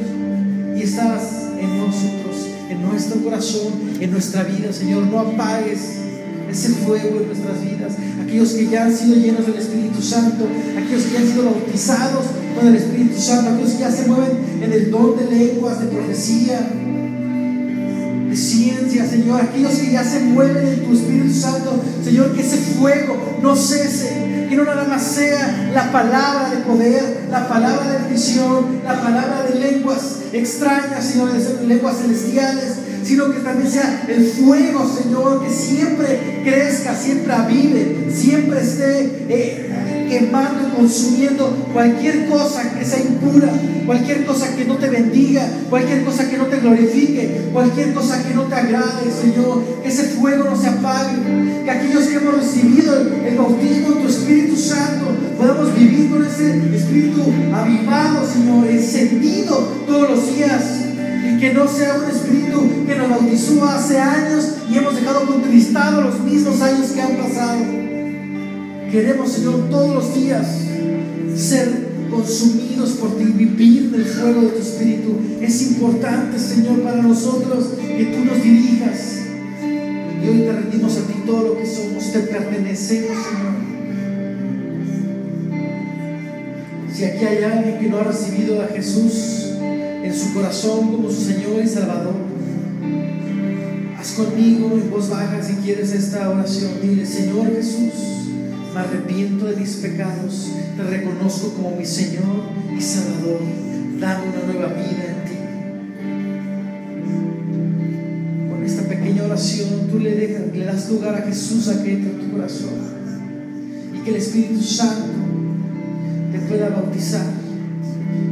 y 0.76 0.83
estás 0.83 1.51
en 1.61 1.78
nosotros, 1.78 2.49
en 2.68 2.83
nuestro 2.83 3.22
corazón, 3.22 3.72
en 4.01 4.11
nuestra 4.11 4.43
vida, 4.43 4.72
Señor. 4.72 5.05
No 5.07 5.20
apagues 5.20 6.01
ese 6.51 6.68
fuego 6.70 7.20
en 7.20 7.26
nuestras 7.26 7.62
vidas. 7.62 7.92
Aquellos 8.22 8.51
que 8.51 8.66
ya 8.68 8.84
han 8.84 8.96
sido 8.96 9.16
llenos 9.16 9.46
del 9.46 9.57
Espíritu 9.57 10.03
Santo, 10.03 10.46
aquellos 10.76 11.05
que 11.05 11.12
ya 11.12 11.20
han 11.20 11.26
sido 11.26 11.44
bautizados 11.44 12.24
con 12.57 12.68
el 12.68 12.76
Espíritu 12.76 13.20
Santo, 13.20 13.51
aquellos 13.51 13.72
que 13.72 13.80
ya 13.80 13.90
se 13.90 14.07
mueven 14.07 14.62
en 14.62 14.72
el 14.72 14.90
don 14.90 15.16
de 15.16 15.24
lenguas, 15.30 15.80
de 15.80 15.86
profecía, 15.86 16.70
de 18.28 18.36
ciencia, 18.36 19.07
Señor, 19.07 19.40
aquellos 19.40 19.72
que 19.72 19.90
ya 19.90 20.05
se 20.05 20.20
mueven 20.20 20.66
en 20.66 20.84
tu 20.84 20.94
Espíritu 20.94 21.34
Santo, 21.34 21.82
Señor, 22.05 22.32
que 22.34 22.42
ese 22.42 22.59
fuego 22.59 23.16
no 23.42 23.57
cese, 23.57 24.46
que 24.48 24.57
no 24.57 24.64
nada 24.64 24.84
más 24.84 25.03
sea 25.03 25.70
la 25.74 25.90
palabra 25.90 26.51
de 26.51 26.59
poder, 26.59 27.26
la 27.30 27.48
palabra 27.48 28.03
de 28.03 28.12
visión, 28.12 28.80
la 28.84 29.01
palabra 29.01 29.46
de 29.48 29.59
lenguas 29.59 30.18
extrañas, 30.32 31.05
sino 31.05 31.26
de 31.26 31.66
lenguas 31.66 31.96
celestiales, 31.98 32.80
sino 33.11 33.29
que 33.33 33.41
también 33.41 33.69
sea 33.69 34.05
el 34.07 34.25
fuego, 34.25 34.89
Señor, 34.89 35.45
que 35.45 35.53
siempre 35.53 36.43
crezca, 36.45 36.95
siempre 36.95 37.33
avive, 37.33 38.07
siempre 38.09 38.61
esté 38.61 39.25
eh, 39.29 40.07
quemando 40.09 40.69
y 40.69 40.77
consumiendo 40.77 41.67
cualquier 41.73 42.29
cosa 42.29 42.71
que 42.71 42.85
sea 42.85 43.01
impura, 43.01 43.49
cualquier 43.85 44.25
cosa 44.25 44.55
que 44.55 44.65
no 44.65 44.77
te 44.77 44.89
bendiga, 44.89 45.45
cualquier 45.69 46.05
cosa 46.05 46.31
que 46.31 46.39
no 46.39 46.45
te 46.45 46.61
glorifique, 46.61 47.49
cualquier 47.53 47.95
cosa 47.95 48.23
que 48.23 48.33
no 48.33 48.45
te 48.45 48.55
agrade, 48.55 49.11
Señor, 49.11 49.65
que 49.83 49.89
ese 49.89 50.05
fuego 50.05 50.45
no 50.45 50.55
se 50.55 50.69
apague, 50.69 51.65
que 51.65 51.71
aquellos 51.71 52.05
que 52.05 52.15
hemos 52.15 52.37
recibido 52.37 52.95
el, 53.27 53.37
bautismo 53.37 53.91
de 53.91 54.03
tu 54.03 54.09
Espíritu 54.09 54.57
Santo 54.57 55.07
podamos 55.37 55.77
vivir 55.77 56.11
con 56.11 56.25
ese 56.25 56.63
Espíritu 56.77 57.25
avivado, 57.53 58.25
Señor, 58.25 58.69
encendido 58.69 59.57
todos 59.89 60.11
los 60.11 60.37
días 60.37 60.89
que 61.41 61.55
no 61.55 61.66
sea 61.66 61.95
un 61.95 62.11
espíritu 62.11 62.84
que 62.86 62.95
nos 62.97 63.09
bautizó 63.09 63.64
hace 63.64 63.99
años 63.99 64.57
y 64.70 64.76
hemos 64.76 64.95
dejado 64.95 65.26
contristados 65.26 66.05
los 66.05 66.20
mismos 66.20 66.61
años 66.61 66.88
que 66.88 67.01
han 67.01 67.16
pasado. 67.16 67.64
Queremos, 68.93 69.32
Señor, 69.32 69.70
todos 69.70 69.95
los 69.95 70.14
días 70.14 70.47
ser 71.34 71.88
consumidos 72.11 72.91
por 72.91 73.16
ti, 73.16 73.24
vivir 73.24 73.91
del 73.91 74.05
fuego 74.05 74.43
de 74.43 74.49
tu 74.49 74.59
espíritu. 74.59 75.18
Es 75.41 75.62
importante, 75.62 76.38
Señor, 76.38 76.82
para 76.82 77.01
nosotros 77.01 77.70
que 77.78 78.05
tú 78.05 78.24
nos 78.24 78.43
dirijas. 78.43 79.20
Y 80.22 80.28
hoy 80.28 80.41
te 80.41 80.53
rendimos 80.53 80.95
a 80.99 81.07
ti 81.07 81.14
todo 81.24 81.49
lo 81.49 81.59
que 81.59 81.66
somos, 81.66 82.12
te 82.12 82.18
pertenecemos, 82.18 83.16
Señor. 83.16 83.70
Si 86.93 87.05
aquí 87.05 87.24
hay 87.24 87.45
alguien 87.45 87.78
que 87.78 87.88
no 87.88 87.99
ha 87.99 88.05
recibido 88.05 88.61
a 88.61 88.66
Jesús, 88.66 89.49
en 90.11 90.19
su 90.19 90.35
corazón 90.35 90.91
como 90.91 91.09
su 91.09 91.23
Señor 91.23 91.63
y 91.65 91.69
Salvador. 91.69 92.15
Haz 93.97 94.13
conmigo 94.13 94.73
en 94.73 94.91
voz 94.91 95.09
baja 95.09 95.41
si 95.43 95.55
quieres 95.55 95.93
esta 95.93 96.29
oración. 96.31 96.73
Dile, 96.83 97.07
Señor 97.07 97.55
Jesús, 97.55 97.93
me 98.75 98.81
arrepiento 98.81 99.47
de 99.47 99.57
mis 99.57 99.77
pecados, 99.77 100.49
te 100.77 100.83
reconozco 100.83 101.55
como 101.55 101.77
mi 101.77 101.85
Señor 101.85 102.49
y 102.77 102.81
Salvador. 102.81 103.41
Dame 104.01 104.25
una 104.31 104.53
nueva 104.53 104.73
vida 104.73 105.05
en 105.07 105.25
ti. 105.29 105.37
Con 108.51 108.65
esta 108.65 108.83
pequeña 108.89 109.25
oración 109.25 109.89
tú 109.91 110.01
le, 110.01 110.15
dejas, 110.17 110.43
le 110.53 110.65
das 110.65 110.91
lugar 110.91 111.15
a 111.15 111.23
Jesús 111.23 111.69
a 111.69 111.83
que 111.85 111.93
entre 111.93 112.11
en 112.11 112.19
tu 112.19 112.33
corazón 112.33 112.71
y 113.95 113.99
que 114.01 114.11
el 114.11 114.17
Espíritu 114.17 114.61
Santo 114.61 115.07
te 116.33 116.39
pueda 116.41 116.71
bautizar 116.71 117.27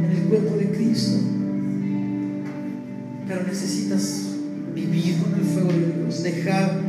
en 0.03 0.17
el 0.17 0.23
cuerpo 0.23 0.57
de 0.57 0.71
Cristo 0.71 1.38
pero 3.29 3.43
necesitas 3.43 4.23
vivir 4.73 5.17
con 5.21 5.35
el 5.35 5.45
fuego 5.45 5.71
de 5.71 6.01
Dios, 6.01 6.23
dejar 6.23 6.81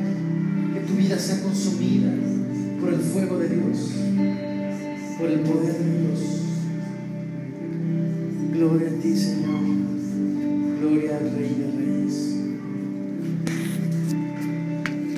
que 0.72 0.80
tu 0.80 0.94
vida 0.94 1.18
sea 1.18 1.42
consumida 1.42 2.10
por 2.80 2.94
el 2.94 3.00
fuego 3.00 3.38
de 3.38 3.48
Dios, 3.50 3.90
por 5.18 5.28
el 5.28 5.40
poder 5.40 5.74
de 5.74 6.00
Dios. 6.00 6.20
Gloria 8.54 8.88
a 8.88 9.02
ti, 9.02 9.16
Señor. 9.16 9.60
Gloria 10.80 11.18
al 11.18 11.30
Rey 11.36 11.56
de 11.58 11.76
Reyes. 11.76 11.99